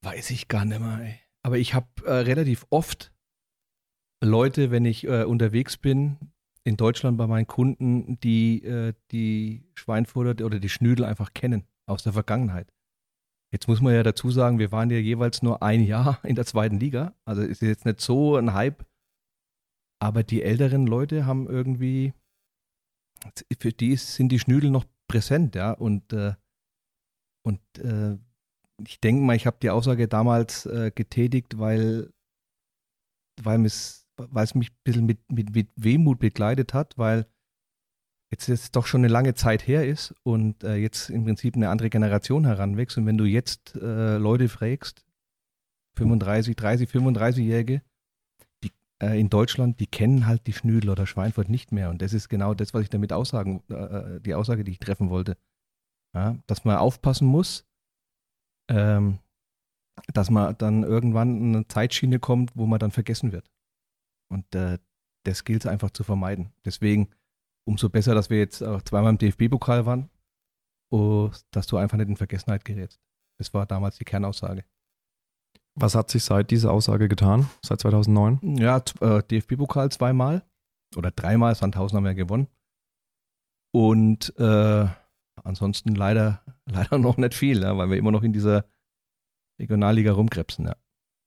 [0.04, 1.00] Weiß ich gar nicht mehr.
[1.02, 1.20] Ey.
[1.44, 3.12] Aber ich habe äh, relativ oft
[4.24, 6.18] Leute, wenn ich äh, unterwegs bin,
[6.68, 12.04] in Deutschland bei meinen Kunden, die äh, die Schweinfurter oder die Schnüdel einfach kennen aus
[12.04, 12.74] der Vergangenheit.
[13.54, 16.46] Jetzt muss man ja dazu sagen, wir waren ja jeweils nur ein Jahr in der
[16.46, 17.16] zweiten Liga.
[17.24, 18.86] Also ist jetzt nicht so ein Hype.
[20.00, 22.14] Aber die älteren Leute haben irgendwie,
[23.58, 25.72] für die sind die Schnüdel noch präsent, ja.
[25.72, 26.34] Und, äh,
[27.46, 28.18] und äh,
[28.86, 32.14] ich denke mal, ich habe die Aussage damals getätigt, weil,
[33.42, 37.28] weil es weil es mich ein bisschen mit, mit, mit Wehmut begleitet hat, weil
[38.32, 41.70] jetzt jetzt doch schon eine lange Zeit her ist und äh, jetzt im Prinzip eine
[41.70, 42.98] andere Generation heranwächst.
[42.98, 45.06] Und wenn du jetzt äh, Leute fragst,
[45.98, 47.82] 35, 30, 35-Jährige,
[48.64, 51.90] die äh, in Deutschland, die kennen halt die Schnüdel oder Schweinfurt nicht mehr.
[51.90, 54.80] Und das ist genau das, was ich damit aussagen, äh, äh, die Aussage, die ich
[54.80, 55.38] treffen wollte.
[56.14, 57.66] Ja, dass man aufpassen muss,
[58.70, 59.20] ähm,
[60.14, 63.50] dass man dann irgendwann in eine Zeitschiene kommt, wo man dann vergessen wird.
[64.30, 64.78] Und äh,
[65.24, 66.54] das gilt es einfach zu vermeiden.
[66.66, 67.10] Deswegen
[67.66, 70.10] umso besser, dass wir jetzt auch zweimal im DFB-Pokal waren,
[70.90, 73.00] oh, dass du einfach nicht in Vergessenheit gerätst.
[73.38, 74.64] Das war damals die Kernaussage.
[75.76, 78.58] Was hat sich seit dieser Aussage getan, seit 2009?
[78.58, 80.44] Ja, äh, DFB-Pokal zweimal
[80.96, 82.48] oder dreimal, Sandhausen haben wir gewonnen.
[83.74, 84.88] Und äh,
[85.44, 88.66] ansonsten leider, leider noch nicht viel, ja, weil wir immer noch in dieser
[89.60, 90.66] Regionalliga rumkrebsen.
[90.66, 90.76] Ja.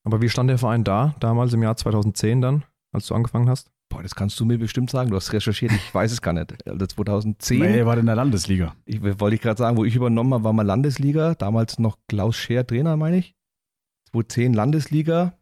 [0.04, 2.64] Aber wie stand der Verein da, damals im Jahr 2010 dann?
[2.92, 3.70] Als du angefangen hast?
[3.88, 5.10] Boah, das kannst du mir bestimmt sagen.
[5.10, 6.54] Du hast recherchiert, ich weiß es gar nicht.
[6.66, 7.60] Also 2010.
[7.60, 8.76] Nee, war in der Landesliga.
[8.84, 11.34] Ich wollte ich gerade sagen, wo ich übernommen habe, war mal Landesliga.
[11.34, 13.34] Damals noch Klaus Scher Trainer, meine ich.
[14.12, 15.38] 2010 Landesliga.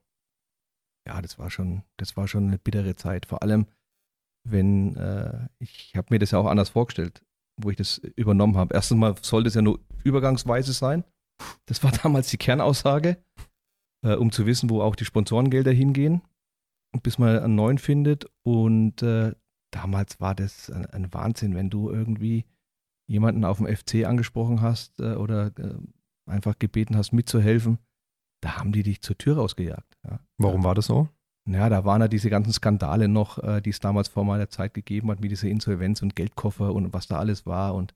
[1.06, 3.26] Ja, das war schon, das war schon eine bittere Zeit.
[3.26, 3.66] Vor allem,
[4.44, 7.22] wenn, äh, ich habe mir das ja auch anders vorgestellt,
[7.60, 8.74] wo ich das übernommen habe.
[8.74, 11.04] Erstens mal sollte es ja nur übergangsweise sein.
[11.66, 13.18] Das war damals die Kernaussage,
[14.02, 16.22] äh, um zu wissen, wo auch die Sponsorengelder hingehen
[17.02, 18.26] bis man einen neuen findet.
[18.42, 19.34] Und äh,
[19.70, 22.44] damals war das ein, ein, Wahnsinn, wenn du irgendwie
[23.08, 25.74] jemanden auf dem FC angesprochen hast äh, oder äh,
[26.26, 27.78] einfach gebeten hast, mitzuhelfen.
[28.42, 29.96] Da haben die dich zur Tür rausgejagt.
[30.04, 30.20] Ja.
[30.36, 31.08] Warum war das so?
[31.48, 34.74] Ja, da waren ja diese ganzen Skandale noch, äh, die es damals vor meiner Zeit
[34.74, 37.74] gegeben hat, mit dieser Insolvenz und Geldkoffer und was da alles war.
[37.74, 37.94] Und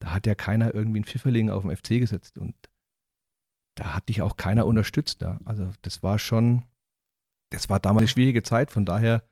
[0.00, 2.38] da hat ja keiner irgendwie einen Pfifferling auf dem FC gesetzt.
[2.38, 2.54] Und
[3.76, 5.22] da hat dich auch keiner unterstützt.
[5.22, 5.38] Ja.
[5.44, 6.64] Also das war schon,
[7.50, 9.22] das war damals eine schwierige Zeit, von daher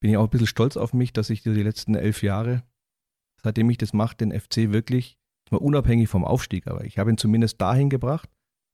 [0.00, 2.62] bin ich auch ein bisschen stolz auf mich, dass ich die letzten elf Jahre,
[3.42, 5.18] seitdem ich das mache, den FC wirklich,
[5.50, 8.28] mal unabhängig vom Aufstieg, aber ich habe ihn zumindest dahin gebracht,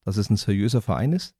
[0.05, 1.35] dass es ein seriöser Verein ist,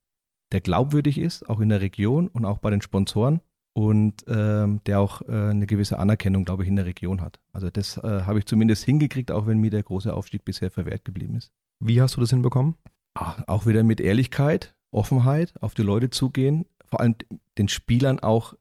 [0.52, 3.41] der glaubwürdig ist, auch in der Region und auch bei den Sponsoren
[3.74, 7.39] und ähm, der auch äh, eine gewisse Anerkennung, glaube ich, in der Region hat.
[7.52, 11.06] Also das äh, habe ich zumindest hingekriegt, auch wenn mir der große Aufstieg bisher verwehrt
[11.06, 11.52] geblieben ist.
[11.80, 12.76] Wie hast du das hinbekommen?
[13.16, 17.16] Ach, auch wieder mit Ehrlichkeit, Offenheit, auf die Leute zugehen, vor allem
[17.58, 18.54] den Spielern auch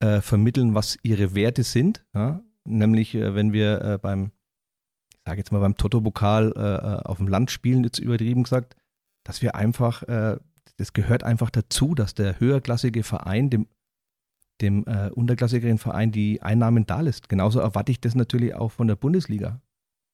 [0.00, 2.04] äh, vermitteln, was ihre Werte sind.
[2.14, 2.42] Ja?
[2.64, 4.32] Nämlich, äh, wenn wir äh, beim,
[5.14, 8.76] ich sage jetzt mal beim Toto-Pokal äh, äh, auf dem Land spielen, jetzt übertrieben gesagt,
[9.24, 10.36] dass wir einfach, äh,
[10.76, 13.66] das gehört einfach dazu, dass der höherklassige Verein dem,
[14.60, 17.30] dem unterklassigeren Verein die Einnahmen da lässt.
[17.30, 19.62] Genauso erwarte ich das natürlich auch von der Bundesliga.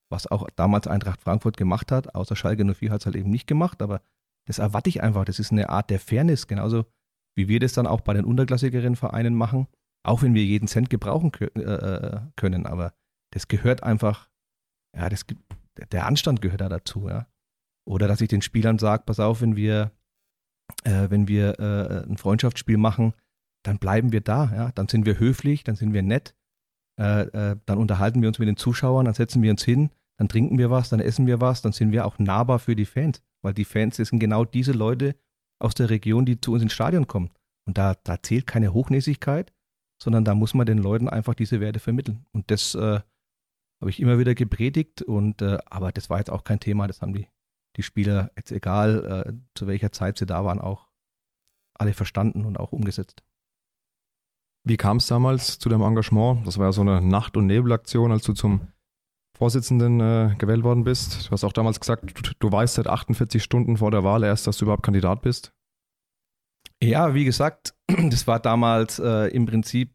[0.09, 3.49] Was auch damals Eintracht Frankfurt gemacht hat, außer Schalke 04 hat es halt eben nicht
[3.49, 4.03] gemacht, aber
[4.47, 5.24] das erwarte ich einfach.
[5.24, 6.85] Das ist eine Art der Fairness, genauso
[7.37, 9.66] wie wir das dann auch bei den unterklassigeren Vereinen machen,
[10.05, 12.66] auch wenn wir jeden Cent gebrauchen äh, äh, können.
[12.66, 12.95] Aber
[13.30, 14.28] das gehört einfach,
[14.97, 15.24] ja, das,
[15.93, 17.26] der Anstand gehört da dazu, ja.
[17.87, 19.91] Oder dass ich den Spielern sage, pass auf, wenn wir,
[20.85, 23.14] äh, wenn wir äh, ein Freundschaftsspiel machen,
[23.62, 24.72] dann bleiben wir da, ja.
[24.72, 26.35] Dann sind wir höflich, dann sind wir nett,
[27.01, 30.28] äh, äh, dann unterhalten wir uns mit den Zuschauern, dann setzen wir uns hin, dann
[30.28, 33.20] trinken wir was, dann essen wir was, dann sind wir auch nahbar für die Fans.
[33.43, 35.16] Weil die Fans, das sind genau diese Leute,
[35.61, 37.30] aus der Region, die zu uns ins Stadion kommen.
[37.66, 39.52] Und da, da zählt keine Hochnäsigkeit,
[40.02, 42.26] sondern da muss man den Leuten einfach diese Werte vermitteln.
[42.32, 43.00] Und das äh,
[43.80, 45.02] habe ich immer wieder gepredigt.
[45.02, 46.86] Und äh, aber das war jetzt auch kein Thema.
[46.86, 47.28] Das haben die,
[47.76, 50.88] die Spieler jetzt egal, äh, zu welcher Zeit sie da waren, auch
[51.78, 53.22] alle verstanden und auch umgesetzt.
[54.66, 56.46] Wie kam es damals zu deinem Engagement?
[56.46, 58.68] Das war ja so eine Nacht- und Nebelaktion, als du zum
[59.37, 61.26] Vorsitzenden äh, gewählt worden bist.
[61.26, 64.47] Du hast auch damals gesagt, du, du, weißt seit 48 Stunden vor der Wahl erst,
[64.47, 65.53] dass du überhaupt Kandidat bist.
[66.82, 67.74] Ja, wie gesagt,
[68.11, 69.93] das war damals äh, im Prinzip,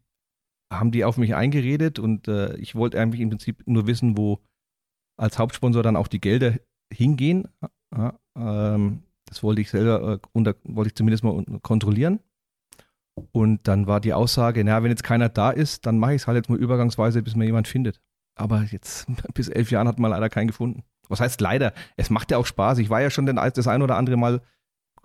[0.72, 4.40] haben die auf mich eingeredet und äh, ich wollte eigentlich im Prinzip nur wissen, wo
[5.18, 6.58] als Hauptsponsor dann auch die Gelder
[6.92, 7.48] hingehen.
[7.96, 12.20] Ja, ähm, das wollte ich selber, äh, unter, wollte ich zumindest mal kontrollieren.
[13.32, 16.26] Und dann war die Aussage, naja, wenn jetzt keiner da ist, dann mache ich es
[16.26, 18.00] halt jetzt mal übergangsweise, bis mir jemand findet.
[18.34, 20.84] Aber jetzt bis elf Jahren hat man leider keinen gefunden.
[21.08, 21.72] Was heißt leider?
[21.96, 22.78] Es macht ja auch Spaß.
[22.78, 24.40] Ich war ja schon das ein oder andere Mal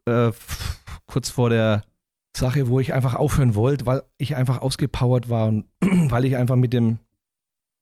[0.05, 0.31] äh,
[1.07, 1.83] kurz vor der
[2.37, 6.55] Sache, wo ich einfach aufhören wollte, weil ich einfach ausgepowert war und weil ich einfach
[6.55, 6.99] mit dem,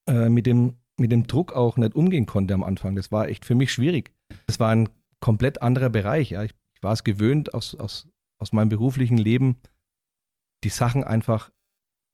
[0.07, 2.95] äh, mit dem, mit dem Druck auch nicht umgehen konnte am Anfang.
[2.95, 4.13] Das war echt für mich schwierig.
[4.45, 4.89] Das war ein
[5.19, 6.31] komplett anderer Bereich.
[6.31, 6.43] Ja.
[6.43, 8.07] Ich, ich war es gewöhnt aus, aus,
[8.39, 9.57] aus meinem beruflichen Leben,
[10.63, 11.51] die Sachen einfach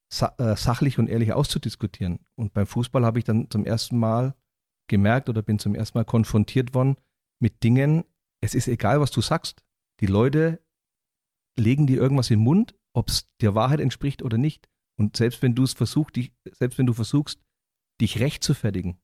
[0.10, 2.20] sachlich und ehrlich auszudiskutieren.
[2.36, 4.36] Und beim Fußball habe ich dann zum ersten Mal
[4.88, 6.97] gemerkt oder bin zum ersten Mal konfrontiert worden
[7.39, 8.03] mit Dingen,
[8.41, 9.64] es ist egal, was du sagst.
[9.99, 10.64] Die Leute
[11.57, 14.70] legen dir irgendwas im Mund, ob es der Wahrheit entspricht oder nicht.
[14.97, 17.41] Und selbst wenn du es versuchst, dich, selbst wenn du versuchst,
[18.01, 18.99] dich recht zu fertigen,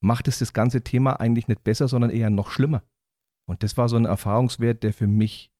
[0.00, 2.82] macht es das ganze Thema eigentlich nicht besser, sondern eher noch schlimmer.
[3.48, 5.52] Und das war so ein Erfahrungswert, der für mich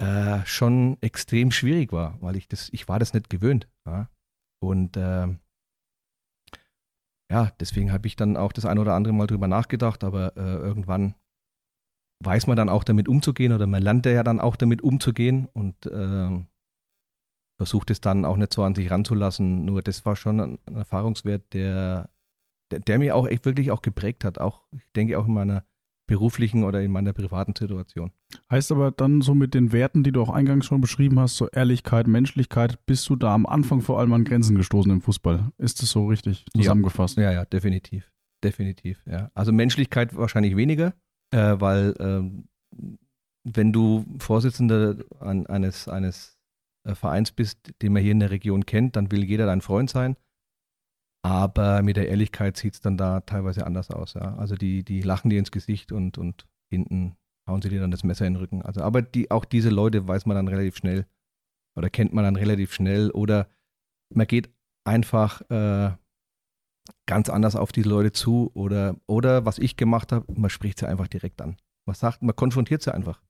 [0.00, 3.68] äh, schon extrem schwierig war, weil ich das, ich war das nicht gewöhnt.
[3.86, 4.08] Ja?
[4.62, 5.28] Und äh,
[7.30, 10.56] ja, deswegen habe ich dann auch das ein oder andere Mal drüber nachgedacht, aber äh,
[10.56, 11.14] irgendwann
[12.24, 15.86] weiß man dann auch damit umzugehen oder man lernt ja dann auch damit umzugehen und
[15.86, 16.44] äh,
[17.58, 19.64] versucht es dann auch nicht so an sich ranzulassen.
[19.64, 22.08] Nur das war schon ein, ein Erfahrungswert, der,
[22.70, 24.40] der, der, mir auch echt wirklich auch geprägt hat.
[24.40, 25.64] Auch, ich denke auch in meiner
[26.08, 28.10] beruflichen oder in meiner privaten Situation.
[28.50, 31.48] Heißt aber dann so mit den Werten, die du auch eingangs schon beschrieben hast, so
[31.48, 35.52] Ehrlichkeit, Menschlichkeit, bist du da am Anfang vor allem an Grenzen gestoßen im Fußball?
[35.58, 37.18] Ist das so richtig zusammengefasst?
[37.18, 38.10] Ja, ja, ja definitiv.
[38.42, 39.30] Definitiv, ja.
[39.34, 40.94] Also Menschlichkeit wahrscheinlich weniger,
[41.30, 42.88] äh, weil äh,
[43.44, 46.38] wenn du Vorsitzender an, eines, eines
[46.84, 49.90] äh, Vereins bist, den man hier in der Region kennt, dann will jeder dein Freund
[49.90, 50.16] sein.
[51.24, 54.14] Aber mit der Ehrlichkeit sieht es dann da teilweise anders aus.
[54.14, 54.36] Ja.
[54.36, 57.16] Also die, die lachen dir ins Gesicht und, und hinten
[57.48, 58.62] hauen sie dir dann das Messer in den Rücken.
[58.62, 61.06] Also, aber die, auch diese Leute weiß man dann relativ schnell
[61.76, 63.48] oder kennt man dann relativ schnell oder
[64.14, 64.50] man geht
[64.84, 65.92] einfach äh,
[67.06, 70.88] ganz anders auf diese Leute zu oder, oder was ich gemacht habe, man spricht sie
[70.88, 71.56] einfach direkt an.
[71.86, 73.22] Man sagt, man konfrontiert sie einfach.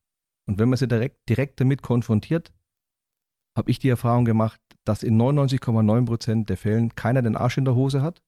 [0.49, 2.53] Und wenn man sie direkt, direkt damit konfrontiert,
[3.57, 7.67] habe ich die Erfahrung gemacht, dass in 99,9 Prozent der Fällen keiner den Arsch in
[7.67, 8.23] der Hose hat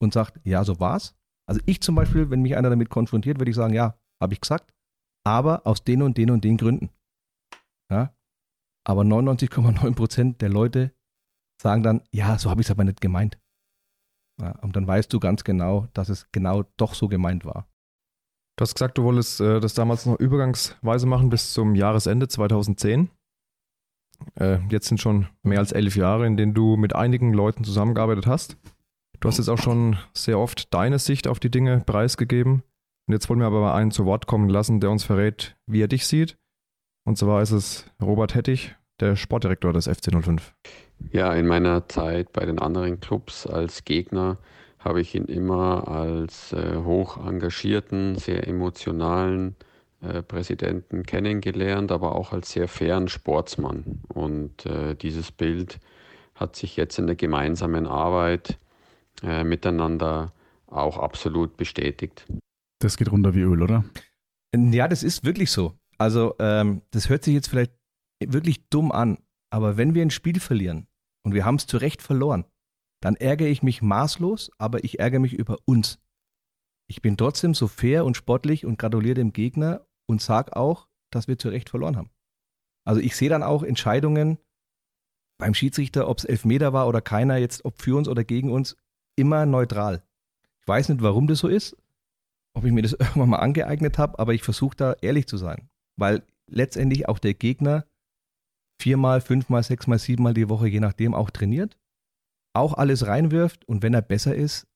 [0.00, 1.14] und sagt, ja, so war's.
[1.46, 4.40] Also ich zum Beispiel, wenn mich einer damit konfrontiert, würde ich sagen, ja, habe ich
[4.40, 4.72] gesagt,
[5.26, 6.88] aber aus den und den und den Gründen.
[7.90, 8.14] Ja?
[8.86, 10.92] Aber 99,9 Prozent der Leute
[11.60, 13.38] sagen dann, ja, so habe ich es aber nicht gemeint.
[14.40, 17.68] Ja, und dann weißt du ganz genau, dass es genau doch so gemeint war.
[18.58, 23.10] Du hast gesagt, du wolltest äh, das damals noch übergangsweise machen bis zum Jahresende 2010.
[24.38, 28.26] Äh, jetzt sind schon mehr als elf Jahre, in denen du mit einigen Leuten zusammengearbeitet
[28.26, 28.56] hast.
[29.20, 32.62] Du hast jetzt auch schon sehr oft deine Sicht auf die Dinge preisgegeben.
[33.06, 35.82] Und jetzt wollen wir aber mal einen zu Wort kommen lassen, der uns verrät, wie
[35.82, 36.36] er dich sieht.
[37.04, 40.54] Und zwar ist es Robert Hettich, der Sportdirektor des FC 05.
[41.12, 44.38] Ja, in meiner Zeit bei den anderen Clubs als Gegner
[44.78, 49.56] habe ich ihn immer als äh, hoch engagierten, sehr emotionalen
[50.02, 54.00] äh, Präsidenten kennengelernt, aber auch als sehr fairen Sportsmann.
[54.08, 55.78] Und äh, dieses Bild
[56.34, 58.58] hat sich jetzt in der gemeinsamen Arbeit
[59.22, 60.32] äh, miteinander
[60.66, 62.26] auch absolut bestätigt.
[62.80, 63.84] Das geht runter wie Öl, oder?
[64.54, 65.74] Ja, das ist wirklich so.
[65.98, 67.72] Also ähm, das hört sich jetzt vielleicht
[68.22, 69.18] wirklich dumm an,
[69.50, 70.86] aber wenn wir ein Spiel verlieren
[71.22, 72.44] und wir haben es zu Recht verloren,
[73.00, 75.98] dann ärgere ich mich maßlos, aber ich ärgere mich über uns.
[76.88, 81.28] Ich bin trotzdem so fair und sportlich und gratuliere dem Gegner und sage auch, dass
[81.28, 82.10] wir zu Recht verloren haben.
[82.84, 84.38] Also ich sehe dann auch Entscheidungen
[85.38, 88.76] beim Schiedsrichter, ob es Elfmeter war oder keiner, jetzt ob für uns oder gegen uns,
[89.16, 90.02] immer neutral.
[90.60, 91.76] Ich weiß nicht, warum das so ist,
[92.54, 95.68] ob ich mir das irgendwann mal angeeignet habe, aber ich versuche da ehrlich zu sein,
[95.96, 97.86] weil letztendlich auch der Gegner
[98.80, 101.76] viermal, fünfmal, sechsmal, siebenmal die Woche, je nachdem, auch trainiert,
[102.54, 104.66] auch alles reinwirft und wenn er besser ist,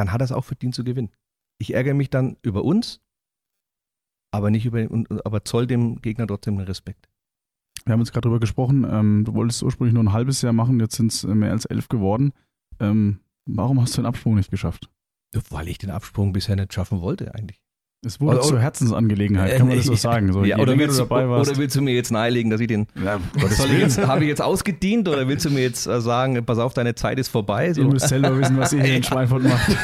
[0.00, 1.10] dann hat er es auch verdient zu gewinnen.
[1.58, 3.00] Ich ärgere mich dann über uns,
[4.32, 4.88] aber nicht über
[5.24, 7.08] aber zoll dem Gegner trotzdem den Respekt.
[7.84, 10.80] Wir haben jetzt gerade darüber gesprochen, ähm, du wolltest ursprünglich nur ein halbes Jahr machen,
[10.80, 12.32] jetzt sind es mehr als elf geworden.
[12.78, 14.90] Ähm, warum hast du den Absprung nicht geschafft?
[15.50, 17.60] Weil ich den Absprung bisher nicht schaffen wollte, eigentlich.
[18.02, 20.32] Es wurde oder, zur Herzensangelegenheit, kann man das so sagen.
[20.32, 22.86] So, ja, oder, willst du, oder, willst du, mir jetzt nahelegen, dass ich den.
[23.04, 23.20] Ja,
[24.08, 27.18] habe ich jetzt ausgedient oder willst du mir jetzt äh, sagen, pass auf, deine Zeit
[27.18, 27.74] ist vorbei?
[27.74, 27.82] So.
[27.82, 29.76] Ihr müsst selber wissen, was ihr hier in Schweinfurt macht.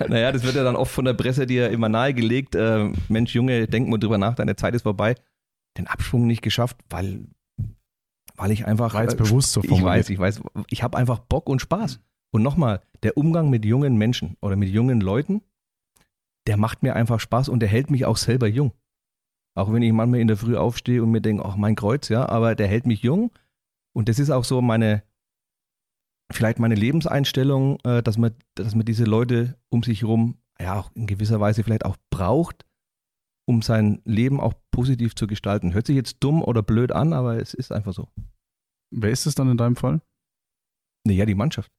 [0.08, 2.54] naja, das wird ja dann oft von der Presse dir immer nahegelegt.
[2.54, 5.14] Äh, Mensch, Junge, denk mal drüber nach, deine Zeit ist vorbei.
[5.76, 7.26] Den Absprung nicht geschafft, weil,
[8.36, 8.94] weil ich einfach.
[8.94, 10.40] War jetzt bewusst so Ich weiß, ich weiß.
[10.70, 12.00] Ich habe einfach Bock und Spaß.
[12.30, 15.42] Und nochmal, der Umgang mit jungen Menschen oder mit jungen Leuten
[16.46, 18.72] der macht mir einfach Spaß und der hält mich auch selber jung.
[19.56, 22.28] Auch wenn ich manchmal in der Früh aufstehe und mir denke, ach mein Kreuz, ja,
[22.28, 23.30] aber der hält mich jung.
[23.94, 25.04] Und das ist auch so meine,
[26.32, 30.90] vielleicht meine Lebenseinstellung, äh, dass man, dass man diese Leute um sich herum, ja, auch
[30.94, 32.64] in gewisser Weise vielleicht auch braucht,
[33.46, 35.72] um sein Leben auch positiv zu gestalten.
[35.72, 38.08] Hört sich jetzt dumm oder blöd an, aber es ist einfach so.
[38.90, 40.00] Wer ist es dann in deinem Fall?
[41.06, 41.70] Naja, die Mannschaft.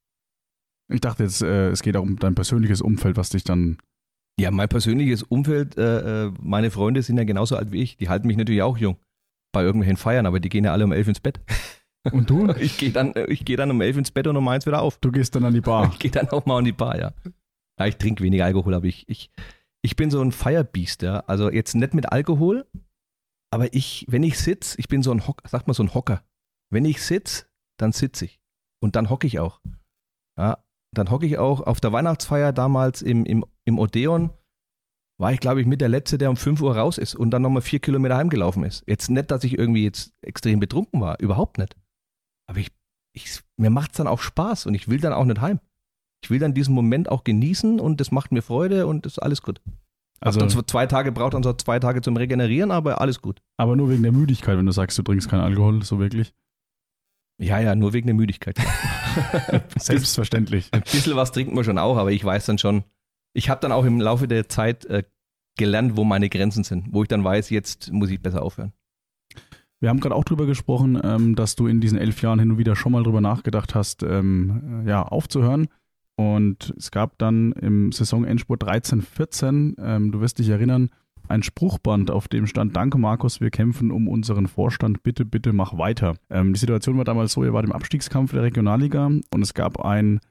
[0.88, 3.78] Ich dachte jetzt, äh, es geht auch um dein persönliches Umfeld, was dich dann.
[4.40, 7.98] Ja, mein persönliches Umfeld, äh, äh, meine Freunde sind ja genauso alt wie ich.
[7.98, 8.98] Die halten mich natürlich auch jung
[9.54, 11.40] bei irgendwelchen Feiern, aber die gehen ja alle um elf ins Bett.
[12.12, 12.50] Und du?
[12.60, 14.98] ich gehe dann, ich geh dann um elf ins Bett und um eins wieder auf.
[14.98, 15.90] Du gehst dann an die Bar.
[15.94, 17.14] Ich gehe dann auch mal an die Bar, ja.
[17.80, 19.32] ja ich trinke weniger Alkohol, aber ich, ich,
[19.82, 21.20] ich bin so ein Feierbiest, ja.
[21.28, 22.66] Also jetzt nicht mit Alkohol,
[23.52, 26.24] aber ich, wenn ich sitze, ich bin so ein Hock, sag mal so ein Hocker.
[26.70, 27.46] Wenn ich sitze,
[27.78, 28.42] dann sitze ich.
[28.82, 29.62] Und dann hocke ich auch.
[30.38, 30.58] Ja,
[30.94, 34.32] dann hocke ich auch auf der Weihnachtsfeier damals im, im, im Odeon.
[35.18, 37.42] War ich, glaube ich, mit der Letzte, der um 5 Uhr raus ist und dann
[37.42, 38.84] nochmal vier Kilometer heimgelaufen ist.
[38.86, 41.76] Jetzt nicht, dass ich irgendwie jetzt extrem betrunken war, überhaupt nicht.
[42.48, 42.72] Aber ich,
[43.14, 45.60] ich, mir macht es dann auch Spaß und ich will dann auch nicht heim.
[46.22, 49.20] Ich will dann diesen Moment auch genießen und das macht mir Freude und das ist
[49.20, 49.62] alles gut.
[50.20, 53.42] Also dann zwei Tage braucht dann so zwei Tage zum Regenerieren, aber alles gut.
[53.58, 56.34] Aber nur wegen der Müdigkeit, wenn du sagst, du trinkst keinen Alkohol, so wirklich.
[57.38, 58.58] Ja, ja, nur wegen der Müdigkeit.
[59.78, 60.70] Selbstverständlich.
[60.72, 62.86] Ein bisschen was trinken wir schon auch, aber ich weiß dann schon,
[63.36, 65.04] ich habe dann auch im Laufe der Zeit äh,
[65.58, 68.74] gelernt, wo meine Grenzen sind, wo ich dann weiß, jetzt muss ich besser aufhören.
[69.82, 72.58] Wir haben gerade auch drüber gesprochen, ähm, dass du in diesen elf Jahren hin und
[72.58, 75.68] wieder schon mal drüber nachgedacht hast, ähm, ja, aufzuhören.
[76.16, 80.90] Und es gab dann im Saisonendspurt 13, 14, ähm, du wirst dich erinnern,
[81.28, 85.78] ein Spruchband, auf dem stand, danke Markus, wir kämpfen um unseren Vorstand, bitte, bitte mach
[85.78, 86.16] weiter.
[86.30, 89.84] Ähm, die Situation war damals so, ihr wart im Abstiegskampf der Regionalliga und es gab
[89.84, 90.22] ein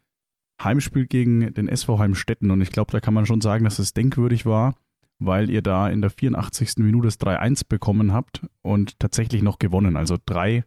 [0.63, 3.93] Heimspiel gegen den SV Heimstetten und ich glaube, da kann man schon sagen, dass es
[3.93, 4.75] denkwürdig war,
[5.19, 6.79] weil ihr da in der 84.
[6.79, 9.97] Minute das 3-1 bekommen habt und tatsächlich noch gewonnen.
[9.97, 10.65] Also drei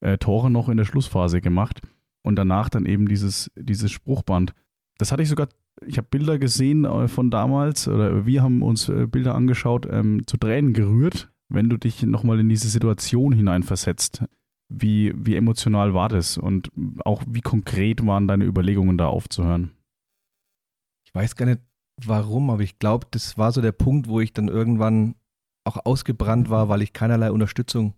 [0.00, 1.80] äh, Tore noch in der Schlussphase gemacht
[2.22, 4.52] und danach dann eben dieses, dieses Spruchband.
[4.98, 5.48] Das hatte ich sogar,
[5.86, 10.26] ich habe Bilder gesehen äh, von damals oder wir haben uns äh, Bilder angeschaut, ähm,
[10.26, 14.24] zu Tränen gerührt, wenn du dich nochmal in diese Situation hineinversetzt.
[14.68, 16.70] Wie, wie emotional war das und
[17.04, 19.72] auch wie konkret waren deine Überlegungen da aufzuhören?
[21.04, 21.62] Ich weiß gar nicht,
[21.96, 25.14] warum, aber ich glaube, das war so der Punkt, wo ich dann irgendwann
[25.64, 27.94] auch ausgebrannt war, weil ich keinerlei Unterstützung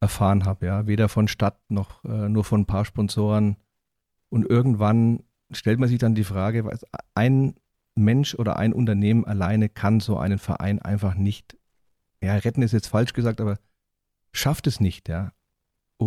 [0.00, 3.56] erfahren habe, ja, weder von Stadt noch äh, nur von ein paar Sponsoren.
[4.28, 6.78] Und irgendwann stellt man sich dann die Frage,
[7.14, 7.54] ein
[7.94, 11.56] Mensch oder ein Unternehmen alleine kann so einen Verein einfach nicht,
[12.22, 13.58] ja, retten ist jetzt falsch gesagt, aber
[14.32, 15.32] schafft es nicht, ja.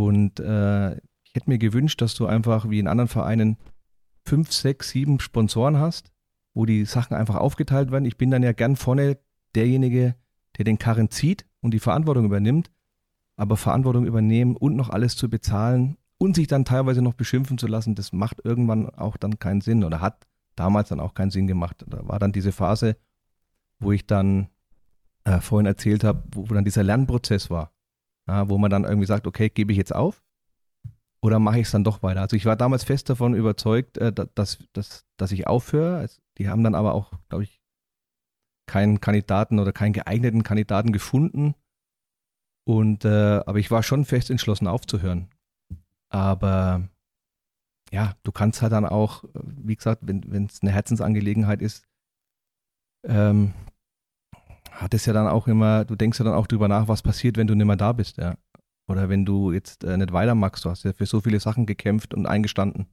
[0.04, 3.58] Und äh, ich hätte mir gewünscht, dass du einfach wie in anderen Vereinen
[4.26, 6.12] fünf, sechs, sieben Sponsoren hast
[6.56, 8.06] wo die Sachen einfach aufgeteilt werden.
[8.06, 9.20] Ich bin dann ja gern vorne
[9.54, 10.16] derjenige,
[10.58, 12.72] der den Karren zieht und die Verantwortung übernimmt.
[13.36, 17.68] Aber Verantwortung übernehmen und noch alles zu bezahlen und sich dann teilweise noch beschimpfen zu
[17.68, 20.26] lassen, das macht irgendwann auch dann keinen Sinn oder hat
[20.56, 21.84] damals dann auch keinen Sinn gemacht.
[21.86, 22.96] Da war dann diese Phase,
[23.80, 24.48] wo ich dann
[25.26, 27.74] äh, vorhin erzählt habe, wo, wo, dann dieser Lernprozess war,
[28.28, 30.24] ja, wo man dann irgendwie sagt, okay, gebe ich jetzt auf
[31.22, 32.22] oder mache ich es dann doch weiter?
[32.22, 36.08] Also ich war damals fest davon überzeugt, äh, dass, dass, dass ich aufhöre.
[36.38, 37.62] Die haben dann aber auch, glaube ich,
[38.68, 41.56] keinen Kandidaten oder keinen geeigneten Kandidaten gefunden.
[42.68, 45.30] Und äh, aber ich war schon fest entschlossen aufzuhören.
[46.10, 46.90] Aber
[47.92, 51.86] ja, du kannst halt dann auch, wie gesagt, wenn es eine Herzensangelegenheit ist,
[53.04, 53.54] ähm,
[54.76, 57.38] hat es ja dann auch immer, du denkst ja dann auch drüber nach, was passiert,
[57.38, 58.36] wenn du nicht mehr da bist, ja.
[58.88, 62.14] Oder wenn du jetzt äh, nicht weitermachst, du hast ja für so viele Sachen gekämpft
[62.14, 62.88] und eingestanden.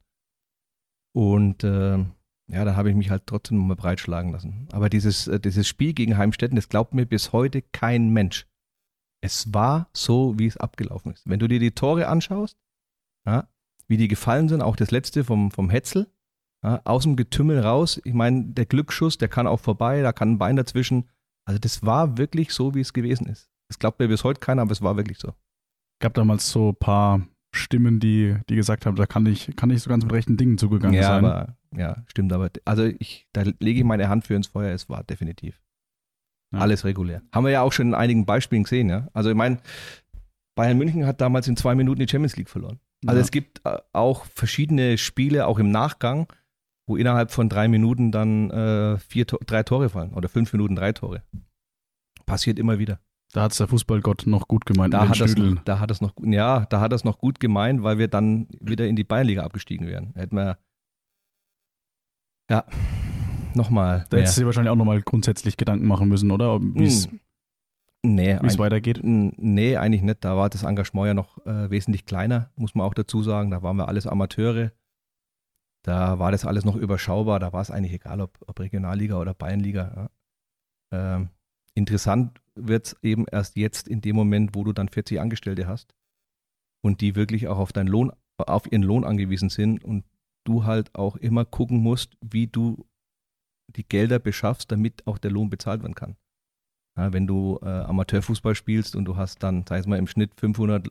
[1.15, 1.99] Und äh,
[2.47, 4.67] ja, da habe ich mich halt trotzdem mal breitschlagen lassen.
[4.71, 8.47] Aber dieses, äh, dieses Spiel gegen Heimstetten, das glaubt mir bis heute kein Mensch.
[9.21, 11.29] Es war so, wie es abgelaufen ist.
[11.29, 12.57] Wenn du dir die Tore anschaust,
[13.25, 13.47] ja,
[13.87, 16.11] wie die gefallen sind, auch das letzte vom, vom Hetzel,
[16.63, 18.01] ja, aus dem Getümmel raus.
[18.03, 21.09] Ich meine, der Glücksschuss, der kann auch vorbei, da kann ein Bein dazwischen.
[21.45, 23.49] Also das war wirklich so, wie es gewesen ist.
[23.69, 25.33] Das glaubt mir bis heute keiner, aber es war wirklich so.
[25.99, 27.21] Gab damals so ein paar
[27.51, 30.57] Stimmen, die, die gesagt haben, da kann ich, kann ich so ganz mit rechten Dingen
[30.57, 31.25] zugegangen ja, sein.
[31.25, 34.89] Aber, ja, stimmt, aber also ich, da lege ich meine Hand für ins Feuer, es
[34.89, 35.61] war definitiv
[36.53, 36.59] ja.
[36.59, 37.21] alles regulär.
[37.31, 39.07] Haben wir ja auch schon in einigen Beispielen gesehen, ja.
[39.13, 39.59] Also ich meine,
[40.55, 42.79] Bayern München hat damals in zwei Minuten die Champions League verloren.
[43.05, 43.23] Also ja.
[43.23, 46.27] es gibt äh, auch verschiedene Spiele, auch im Nachgang,
[46.87, 50.91] wo innerhalb von drei Minuten dann äh, vier, drei Tore fallen oder fünf Minuten drei
[50.91, 51.23] Tore.
[52.25, 52.99] Passiert immer wieder.
[53.33, 54.93] Da hat es der Fußballgott noch gut gemeint.
[54.93, 57.81] Da hat, das noch, da hat es noch, ja, da hat es noch gut gemeint,
[57.81, 60.13] weil wir dann wieder in die Bayernliga abgestiegen wären.
[60.15, 60.59] Hätten wir,
[62.49, 62.63] ja,
[63.55, 64.05] nochmal.
[64.09, 66.61] Da hättest du dir wahrscheinlich auch nochmal grundsätzlich Gedanken machen müssen, oder?
[66.61, 67.19] Wie es hm.
[68.03, 68.99] nee, weitergeht?
[69.01, 70.23] Nee, eigentlich nicht.
[70.23, 73.49] Da war das Engagement ja noch äh, wesentlich kleiner, muss man auch dazu sagen.
[73.49, 74.71] Da waren wir alles Amateure.
[75.83, 77.39] Da war das alles noch überschaubar.
[77.39, 80.09] Da war es eigentlich egal, ob, ob Regionalliga oder Bayernliga.
[80.91, 81.15] Ja.
[81.15, 81.29] Ähm,
[81.75, 85.93] interessant wird es eben erst jetzt in dem Moment, wo du dann 40 Angestellte hast
[86.81, 90.05] und die wirklich auch auf deinen Lohn, auf ihren Lohn angewiesen sind und
[90.45, 92.85] du halt auch immer gucken musst, wie du
[93.67, 96.15] die Gelder beschaffst, damit auch der Lohn bezahlt werden kann.
[96.97, 100.31] Ja, wenn du äh, Amateurfußball spielst und du hast dann, sag ich mal, im Schnitt
[100.39, 100.89] 500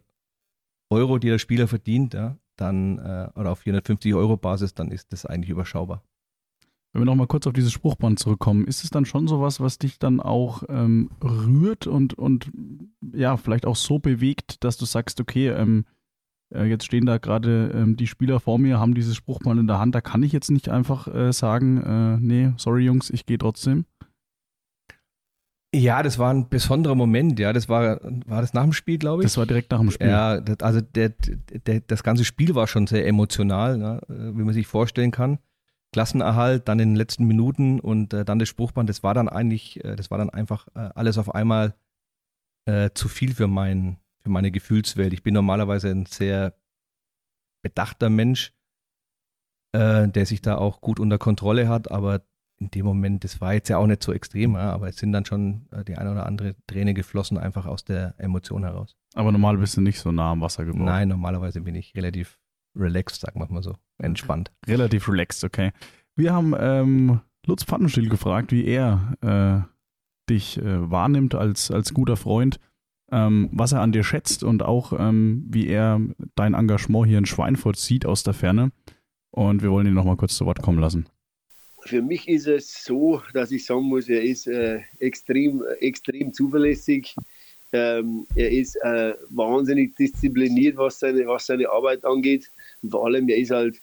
[0.91, 5.13] Euro, die der Spieler verdient, ja, dann, äh, oder auf 450 Euro Basis, dann ist
[5.13, 6.03] das eigentlich überschaubar.
[6.93, 9.99] Wenn wir nochmal kurz auf dieses Spruchband zurückkommen, ist es dann schon sowas, was dich
[9.99, 12.51] dann auch ähm, rührt und, und
[13.15, 15.87] ja, vielleicht auch so bewegt, dass du sagst, okay, ähm,
[16.55, 19.79] äh, jetzt stehen da gerade ähm, die Spieler vor mir, haben dieses Spruchband in der
[19.79, 23.39] Hand, da kann ich jetzt nicht einfach äh, sagen, äh, nee, sorry Jungs, ich gehe
[23.39, 23.87] trotzdem.
[25.75, 27.53] Ja, das war ein besonderer Moment, ja.
[27.53, 29.27] Das war, war das nach dem Spiel, glaube ich.
[29.27, 30.09] Das war direkt nach dem Spiel.
[30.09, 34.53] Ja, das, also der, der, das ganze Spiel war schon sehr emotional, ne, wie man
[34.53, 35.39] sich vorstellen kann.
[35.93, 39.83] Klassenerhalt, dann in den letzten Minuten und äh, dann das Spruchband, das war dann eigentlich,
[39.85, 41.75] äh, das war dann einfach äh, alles auf einmal
[42.67, 45.13] äh, zu viel für, mein, für meine Gefühlswelt.
[45.13, 46.55] Ich bin normalerweise ein sehr
[47.63, 48.55] bedachter Mensch,
[49.73, 52.23] äh, der sich da auch gut unter Kontrolle hat, aber
[52.63, 55.25] in dem Moment, das war jetzt ja auch nicht so extrem, aber es sind dann
[55.25, 58.97] schon äh, die eine oder andere Träne geflossen, einfach aus der Emotion heraus.
[59.15, 60.85] Aber normal bist du nicht so nah am Wasser geworden.
[60.85, 62.39] Nein, normalerweise bin ich relativ
[62.77, 64.53] relaxed, sagen wir mal so, entspannt.
[64.67, 65.73] Relativ relaxed, okay.
[66.15, 72.17] Wir haben ähm, Lutz Pfannenstiel gefragt, wie er äh, dich äh, wahrnimmt als, als guter
[72.17, 72.61] Freund,
[73.11, 76.01] ähm, was er an dir schätzt und auch ähm, wie er
[76.37, 78.71] dein Engagement hier in Schweinfurt sieht aus der Ferne.
[79.31, 81.07] Und wir wollen ihn nochmal kurz zu Wort kommen lassen.
[81.85, 87.15] Für mich ist es so, dass ich sagen muss, er ist äh, extrem, extrem zuverlässig.
[87.73, 92.51] Ähm, er ist äh, wahnsinnig diszipliniert, was seine, was seine Arbeit angeht.
[92.83, 93.81] Und vor allem, er ist halt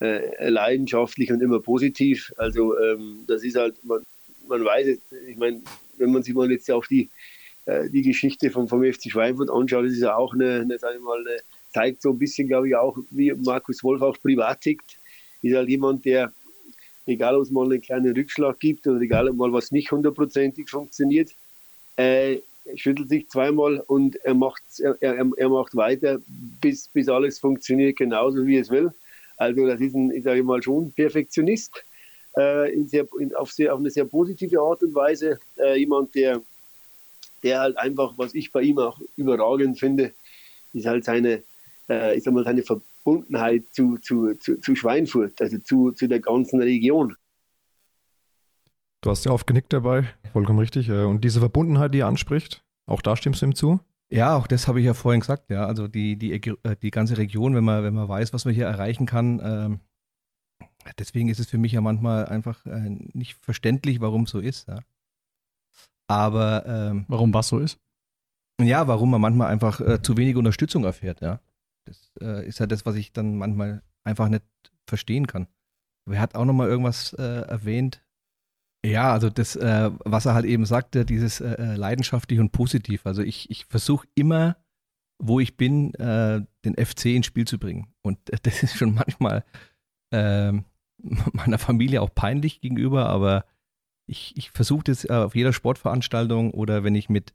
[0.00, 2.32] äh, leidenschaftlich und immer positiv.
[2.36, 4.04] Also ähm, das ist halt, man,
[4.48, 5.60] man weiß jetzt, ich meine,
[5.98, 7.08] wenn man sich mal jetzt auf die,
[7.66, 10.94] äh, die Geschichte vom, vom FC Schweinfurt anschaut, das ist ja auch eine, eine, sag
[10.94, 11.38] ich mal, eine,
[11.72, 14.98] zeigt so ein bisschen, glaube ich, auch, wie Markus Wolf auch privat tickt.
[15.42, 16.32] Ist halt jemand, der,
[17.10, 20.70] egal ob es mal einen kleinen Rückschlag gibt oder egal ob mal was nicht hundertprozentig
[20.70, 21.30] funktioniert,
[21.96, 22.38] äh,
[22.76, 26.18] schüttelt sich zweimal und er macht, er, er, er macht weiter,
[26.60, 28.92] bis, bis alles funktioniert genauso, wie es will.
[29.36, 31.82] Also das ist ein, ich sage mal, schon Perfektionist
[32.36, 35.38] äh, in sehr, in, auf, sehr, auf eine sehr positive Art und Weise.
[35.56, 36.40] Äh, jemand, der,
[37.42, 40.12] der halt einfach, was ich bei ihm auch überragend finde,
[40.72, 41.42] ist halt seine,
[41.90, 46.20] äh, ich sag mal, seine Verbundenheit zu, zu, zu, zu Schweinfurt, also zu, zu der
[46.20, 47.16] ganzen Region.
[49.02, 50.88] Du hast ja aufgenickt dabei, vollkommen richtig.
[50.88, 53.80] Äh, und diese Verbundenheit, die er anspricht, auch da stimmst du ihm zu?
[54.10, 55.66] Ja, auch das habe ich ja vorhin gesagt, ja.
[55.66, 58.66] Also die, die, äh, die ganze Region, wenn man, wenn man weiß, was man hier
[58.66, 59.80] erreichen kann, ähm,
[60.98, 64.68] deswegen ist es für mich ja manchmal einfach äh, nicht verständlich, warum es so ist,
[64.68, 64.80] ja.
[66.08, 67.78] Aber ähm, warum was so ist?
[68.60, 71.40] Ja, warum man manchmal einfach äh, zu wenig Unterstützung erfährt, ja.
[71.86, 74.44] Das äh, ist ja das, was ich dann manchmal einfach nicht
[74.86, 75.46] verstehen kann.
[76.06, 78.02] Aber er hat auch nochmal irgendwas äh, erwähnt,
[78.84, 83.04] ja, also das, äh, was er halt eben sagte, dieses äh, äh leidenschaftlich und positiv.
[83.04, 84.56] Also ich, ich versuche immer,
[85.18, 87.92] wo ich bin, äh, den FC ins Spiel zu bringen.
[88.02, 89.44] Und das ist schon manchmal
[90.12, 90.52] äh,
[91.32, 93.44] meiner Familie auch peinlich gegenüber, aber
[94.08, 97.34] ich, ich versuche das auf jeder Sportveranstaltung oder wenn ich mit,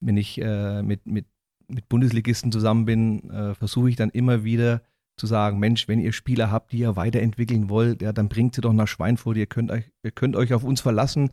[0.00, 1.26] wenn ich äh, mit, mit,
[1.68, 4.82] mit Bundesligisten zusammen bin, äh, versuche ich dann immer wieder
[5.16, 8.60] zu sagen, Mensch, wenn ihr Spieler habt, die ihr weiterentwickeln wollt, ja, dann bringt sie
[8.60, 11.30] doch nach Schweinfurt, ihr könnt euch, ihr könnt euch auf uns verlassen.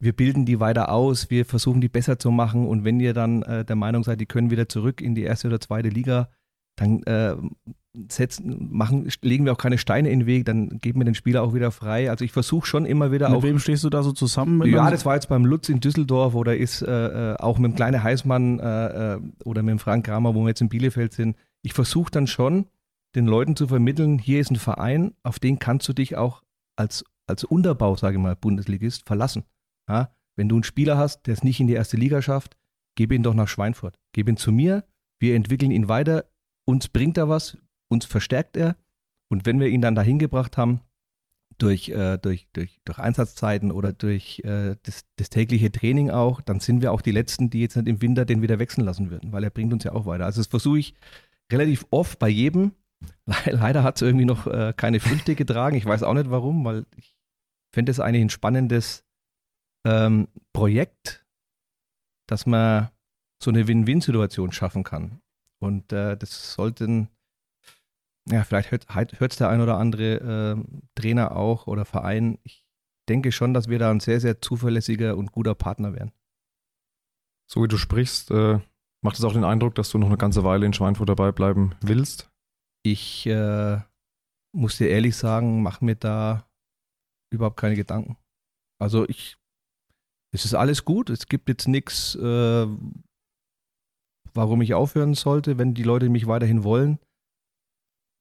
[0.00, 2.66] Wir bilden die weiter aus, wir versuchen die besser zu machen.
[2.66, 5.48] Und wenn ihr dann äh, der Meinung seid, die können wieder zurück in die erste
[5.48, 6.28] oder zweite Liga,
[6.76, 7.36] dann äh,
[8.08, 11.42] setzen, machen, legen wir auch keine Steine in den Weg, dann geben wir den Spieler
[11.42, 12.10] auch wieder frei.
[12.10, 13.42] Also ich versuche schon immer wieder mit auch.
[13.42, 14.66] Mit wem stehst du da so zusammen?
[14.68, 17.76] Ja, das war jetzt beim Lutz in Düsseldorf oder ist äh, äh auch mit dem
[17.76, 21.36] kleinen Heißmann äh, äh, oder mit dem Frank Kramer, wo wir jetzt in Bielefeld sind.
[21.62, 22.66] Ich versuche dann schon,
[23.14, 26.42] den Leuten zu vermitteln, hier ist ein Verein, auf den kannst du dich auch
[26.76, 29.44] als, als Unterbau, sage ich mal, Bundesligist verlassen.
[29.88, 30.10] Ja?
[30.36, 32.56] Wenn du einen Spieler hast, der es nicht in die erste Liga schafft,
[32.96, 33.98] gebe ihn doch nach Schweinfurt.
[34.12, 34.84] Gebe ihn zu mir,
[35.20, 36.24] wir entwickeln ihn weiter,
[36.64, 37.56] uns bringt er was,
[37.88, 38.76] uns verstärkt er.
[39.28, 40.80] Und wenn wir ihn dann dahin gebracht haben,
[41.58, 46.58] durch, äh, durch, durch, durch Einsatzzeiten oder durch äh, das, das, tägliche Training auch, dann
[46.58, 49.30] sind wir auch die Letzten, die jetzt nicht im Winter den wieder wechseln lassen würden,
[49.30, 50.24] weil er bringt uns ja auch weiter.
[50.24, 50.94] Also das versuche ich
[51.52, 52.72] relativ oft bei jedem,
[53.46, 55.76] Leider hat es irgendwie noch äh, keine Früchte getragen.
[55.76, 57.16] Ich weiß auch nicht warum, weil ich
[57.72, 59.04] finde es eigentlich ein spannendes
[59.84, 61.24] ähm, Projekt,
[62.26, 62.90] dass man
[63.42, 65.20] so eine Win-Win-Situation schaffen kann.
[65.58, 67.08] Und äh, das sollten,
[68.30, 72.38] ja, vielleicht hört es der ein oder andere äh, Trainer auch oder Verein.
[72.42, 72.64] Ich
[73.08, 76.12] denke schon, dass wir da ein sehr, sehr zuverlässiger und guter Partner wären.
[77.50, 78.60] So wie du sprichst, äh,
[79.02, 81.74] macht es auch den Eindruck, dass du noch eine ganze Weile in Schweinfurt dabei bleiben
[81.82, 82.30] willst?
[82.82, 83.80] Ich äh,
[84.54, 86.48] muss dir ehrlich sagen, mache mir da
[87.30, 88.16] überhaupt keine Gedanken.
[88.80, 89.36] Also ich,
[90.32, 91.10] es ist alles gut.
[91.10, 92.66] Es gibt jetzt nichts, äh,
[94.32, 96.98] warum ich aufhören sollte, wenn die Leute mich weiterhin wollen.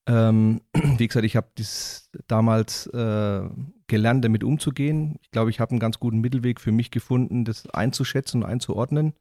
[0.07, 1.49] Ähm, wie gesagt, ich habe
[2.27, 3.49] damals äh,
[3.87, 5.17] gelernt, damit umzugehen.
[5.21, 9.13] Ich glaube, ich habe einen ganz guten Mittelweg für mich gefunden, das einzuschätzen und einzuordnen.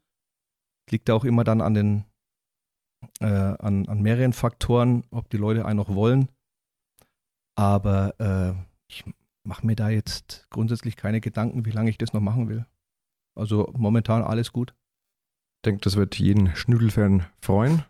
[0.89, 2.05] Liegt auch immer dann an den
[3.19, 6.29] äh, an, an mehreren Faktoren, ob die Leute einen noch wollen.
[7.55, 8.53] Aber äh,
[8.87, 9.03] ich
[9.43, 12.65] mache mir da jetzt grundsätzlich keine Gedanken, wie lange ich das noch machen will.
[13.35, 14.73] Also momentan alles gut.
[15.57, 17.83] Ich denke, das wird jeden Schnüdelfan freuen.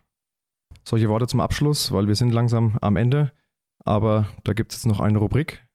[0.82, 3.32] Solche Worte zum Abschluss, weil wir sind langsam am Ende.
[3.84, 5.66] Aber da gibt es jetzt noch eine Rubrik.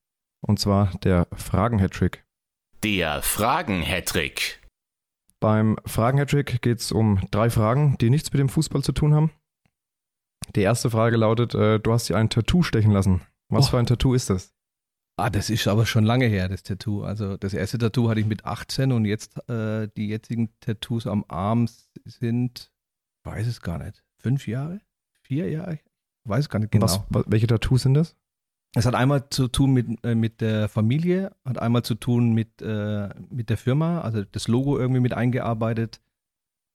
[0.41, 2.25] Und zwar der Fragen-Hattrick.
[2.83, 4.61] Der Fragen-Hattrick.
[5.39, 9.31] Beim Fragen-Hattrick geht es um drei Fragen, die nichts mit dem Fußball zu tun haben.
[10.55, 13.21] Die erste Frage lautet: äh, Du hast dir ein Tattoo stechen lassen.
[13.49, 13.71] Was oh.
[13.71, 14.53] für ein Tattoo ist das?
[15.17, 17.03] Ah, das ist aber schon lange her, das Tattoo.
[17.03, 21.25] Also das erste Tattoo hatte ich mit 18 und jetzt äh, die jetzigen Tattoos am
[21.27, 21.67] Arm
[22.05, 22.71] sind,
[23.25, 24.79] weiß es gar nicht, fünf Jahre,
[25.29, 25.81] vier Jahre, ich
[26.25, 26.85] weiß gar nicht genau.
[26.85, 28.17] Was, welche Tattoos sind das?
[28.75, 32.61] Es hat einmal zu tun mit, äh, mit der Familie, hat einmal zu tun mit,
[32.61, 36.01] äh, mit der Firma, also das Logo irgendwie mit eingearbeitet.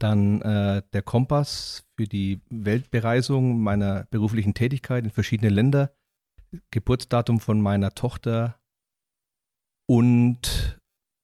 [0.00, 5.92] Dann äh, der Kompass für die Weltbereisung meiner beruflichen Tätigkeit in verschiedene Länder.
[6.70, 8.60] Geburtsdatum von meiner Tochter
[9.86, 10.78] und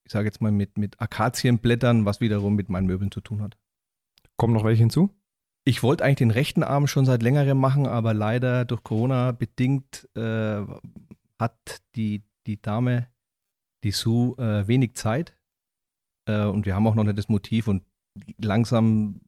[0.05, 3.57] ich sage jetzt mal mit, mit Akazienblättern, was wiederum mit meinen Möbeln zu tun hat.
[4.37, 5.11] Kommen noch welche hinzu?
[5.71, 10.09] Ich wollte eigentlich den rechten Arm schon seit längerem machen, aber leider durch Corona bedingt
[10.17, 10.63] äh,
[11.39, 13.07] hat die, die Dame,
[13.85, 15.39] die Sue, äh, wenig Zeit.
[16.27, 17.85] Äh, und wir haben auch noch nicht das Motiv und
[18.37, 19.21] langsam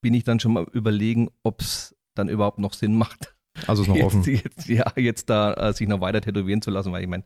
[0.00, 3.36] bin ich dann schon mal überlegen, ob es dann überhaupt noch Sinn macht.
[3.66, 4.24] Also ist noch offen.
[4.24, 7.24] Jetzt, ja, jetzt da äh, sich noch weiter tätowieren zu lassen, weil ich meine,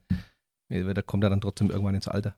[0.68, 2.34] da kommt er dann trotzdem irgendwann ins Alter.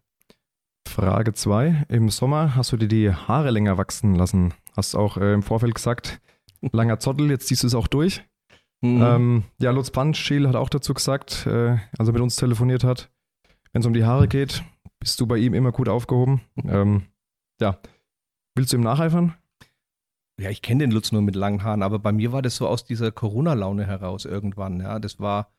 [0.94, 1.86] Frage 2.
[1.88, 4.54] Im Sommer hast du dir die Haare länger wachsen lassen.
[4.76, 6.20] Hast auch äh, im Vorfeld gesagt,
[6.72, 8.22] langer Zottel, jetzt ziehst du es auch durch.
[8.80, 9.02] Mhm.
[9.02, 13.10] Ähm, ja, Lutz Panschil hat auch dazu gesagt, äh, als er mit uns telefoniert hat,
[13.72, 14.62] wenn es um die Haare geht,
[15.00, 16.42] bist du bei ihm immer gut aufgehoben.
[16.64, 17.02] ähm,
[17.60, 17.76] ja,
[18.54, 19.34] willst du ihm nacheifern?
[20.38, 22.68] Ja, ich kenne den Lutz nur mit langen Haaren, aber bei mir war das so
[22.68, 24.78] aus dieser Corona-Laune heraus irgendwann.
[24.78, 25.52] Ja, das war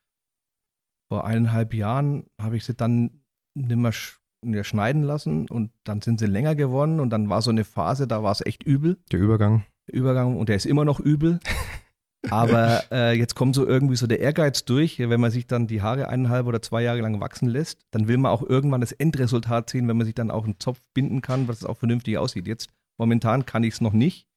[1.09, 3.21] vor eineinhalb Jahren, habe ich sie dann
[3.53, 4.21] nicht
[4.53, 8.07] sch schneiden lassen und dann sind sie länger geworden und dann war so eine Phase,
[8.07, 8.97] da war es echt übel.
[9.11, 9.63] Der Übergang.
[9.87, 11.39] Der Übergang und der ist immer noch übel.
[12.31, 15.83] Aber äh, jetzt kommt so irgendwie so der Ehrgeiz durch, wenn man sich dann die
[15.83, 19.69] Haare eineinhalb oder zwei Jahre lang wachsen lässt, dann will man auch irgendwann das Endresultat
[19.69, 22.47] sehen, wenn man sich dann auch einen Zopf binden kann, was auch vernünftig aussieht.
[22.47, 24.27] Jetzt momentan kann ich es noch nicht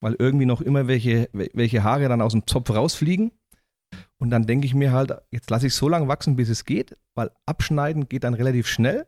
[0.00, 3.32] weil irgendwie noch immer welche, welche Haare dann aus dem Zopf rausfliegen.
[4.18, 6.96] Und dann denke ich mir halt, jetzt lasse ich so lange wachsen, bis es geht,
[7.14, 9.06] weil abschneiden geht dann relativ schnell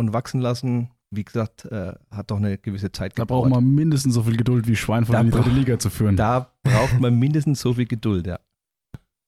[0.00, 3.46] und wachsen lassen, wie gesagt, äh, hat doch eine gewisse Zeit gebraucht.
[3.46, 6.16] Da braucht man mindestens so viel Geduld wie Schweinfurt in die dritte Liga zu führen.
[6.16, 8.40] Da braucht man mindestens so viel Geduld, ja.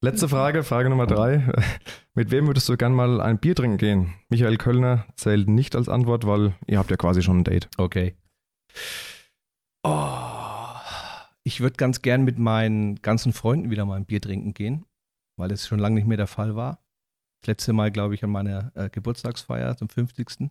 [0.04, 1.46] Letzte Frage, Frage Nummer drei.
[2.14, 4.14] Mit wem würdest du gern mal ein Bier trinken gehen?
[4.28, 7.68] Michael Kölner zählt nicht als Antwort, weil ihr habt ja quasi schon ein Date.
[7.78, 8.16] Okay.
[9.84, 10.32] Oh
[11.44, 14.84] ich würde ganz gern mit meinen ganzen Freunden wieder mal ein Bier trinken gehen,
[15.36, 16.84] weil das schon lange nicht mehr der Fall war.
[17.42, 20.50] Das letzte Mal, glaube ich, an meiner äh, Geburtstagsfeier zum 50.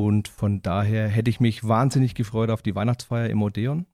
[0.00, 3.84] Und von daher hätte ich mich wahnsinnig gefreut auf die Weihnachtsfeier im Odeon.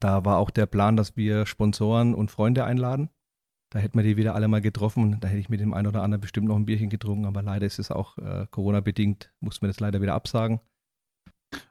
[0.00, 3.08] Da war auch der Plan, dass wir Sponsoren und Freunde einladen.
[3.70, 5.20] Da hätten wir die wieder alle mal getroffen.
[5.20, 7.26] Da hätte ich mit dem einen oder anderen bestimmt noch ein Bierchen getrunken.
[7.26, 10.60] Aber leider ist es auch äh, Corona-bedingt, mussten wir das leider wieder absagen.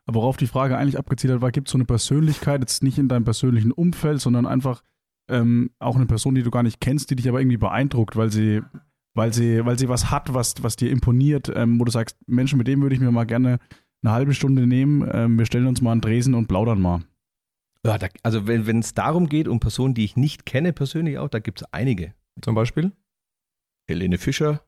[0.05, 2.97] Aber worauf die Frage eigentlich abgezielt hat, war, gibt es so eine Persönlichkeit, jetzt nicht
[2.97, 4.83] in deinem persönlichen Umfeld, sondern einfach
[5.29, 8.31] ähm, auch eine Person, die du gar nicht kennst, die dich aber irgendwie beeindruckt, weil
[8.31, 8.61] sie,
[9.13, 12.57] weil sie, weil sie was hat, was, was dir imponiert, ähm, wo du sagst, Menschen,
[12.57, 13.59] mit dem würde ich mir mal gerne
[14.03, 17.01] eine halbe Stunde nehmen, ähm, wir stellen uns mal an Dresen und plaudern mal.
[17.85, 21.29] Ja, da, also wenn es darum geht, um Personen, die ich nicht kenne persönlich auch,
[21.29, 22.13] da gibt es einige.
[22.41, 22.91] Zum Beispiel?
[23.88, 24.61] Helene Fischer,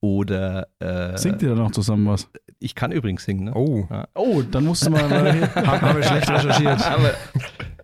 [0.00, 2.28] oder äh, Singt ihr da noch zusammen was?
[2.58, 3.54] Ich kann übrigens singen, ne?
[3.54, 3.86] Oh.
[3.90, 4.06] Ja.
[4.14, 5.02] Oh, dann musst du mal.
[5.54, 6.86] haben wir schlecht recherchiert.
[6.90, 7.12] Aber,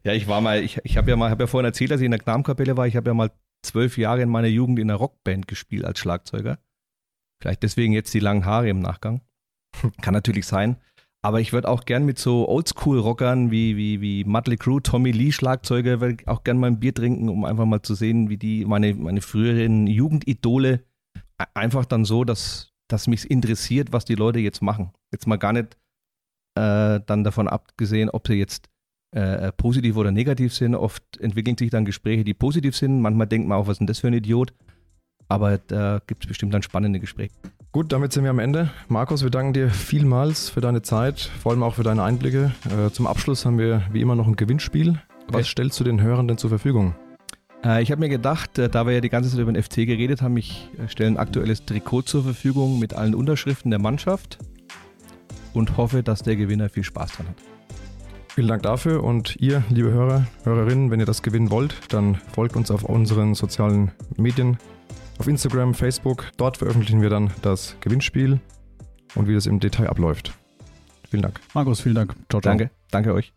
[0.04, 2.04] ja, ich war mal, ich, ich habe ja mal, habe ja vorhin erzählt, dass ich
[2.04, 2.86] in der Knabenkapelle war.
[2.86, 3.30] Ich habe ja mal
[3.62, 6.58] zwölf Jahre in meiner Jugend in einer Rockband gespielt als Schlagzeuger.
[7.40, 9.22] Vielleicht deswegen jetzt die langen Haare im Nachgang.
[10.00, 10.76] Kann natürlich sein.
[11.24, 15.30] Aber ich würde auch gern mit so Oldschool-Rockern wie, wie, wie Mudley Crew, Tommy Lee
[15.30, 18.64] Schlagzeuger, würde auch gern mal ein Bier trinken, um einfach mal zu sehen, wie die,
[18.64, 20.84] meine, meine früheren Jugendidole
[21.54, 24.92] einfach dann so, dass, dass mich interessiert, was die Leute jetzt machen.
[25.12, 25.76] Jetzt mal gar nicht
[26.56, 28.68] äh, dann davon abgesehen, ob sie jetzt
[29.12, 30.74] äh, positiv oder negativ sind.
[30.74, 33.00] Oft entwickeln sich dann Gespräche, die positiv sind.
[33.00, 34.52] Manchmal denkt man auch, was ist denn das für ein Idiot?
[35.28, 37.32] Aber da gibt es bestimmt dann spannende Gespräche.
[37.72, 38.70] Gut, damit sind wir am Ende.
[38.88, 42.52] Markus, wir danken dir vielmals für deine Zeit, vor allem auch für deine Einblicke.
[42.68, 45.00] Äh, zum Abschluss haben wir wie immer noch ein Gewinnspiel.
[45.28, 45.44] Was Okay.
[45.44, 46.94] stellst du den Hörern denn zur Verfügung?
[47.64, 49.86] Äh, ich habe mir gedacht, äh, da wir ja die ganze Zeit über den FC
[49.86, 54.38] geredet haben, ich äh, stelle ein aktuelles Trikot zur Verfügung mit allen Unterschriften der Mannschaft
[55.54, 57.36] und hoffe, dass der Gewinner viel Spaß dran hat.
[58.34, 62.56] Vielen Dank dafür und ihr, liebe Hörer, Hörerinnen, wenn ihr das gewinnen wollt, dann folgt
[62.56, 64.56] uns auf unseren sozialen Medien,
[65.18, 66.30] auf Instagram, Facebook.
[66.38, 68.40] Dort veröffentlichen wir dann das Gewinnspiel
[69.16, 70.32] und wie das im Detail abläuft.
[71.10, 71.40] Vielen Dank.
[71.52, 72.14] Markus, vielen Dank.
[72.30, 72.56] Ciao, ciao.
[72.56, 73.34] Danke, danke euch.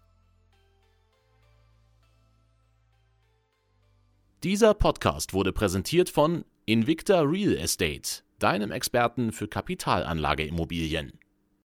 [4.45, 11.19] Dieser Podcast wurde präsentiert von Invicta Real Estate, deinem Experten für Kapitalanlageimmobilien.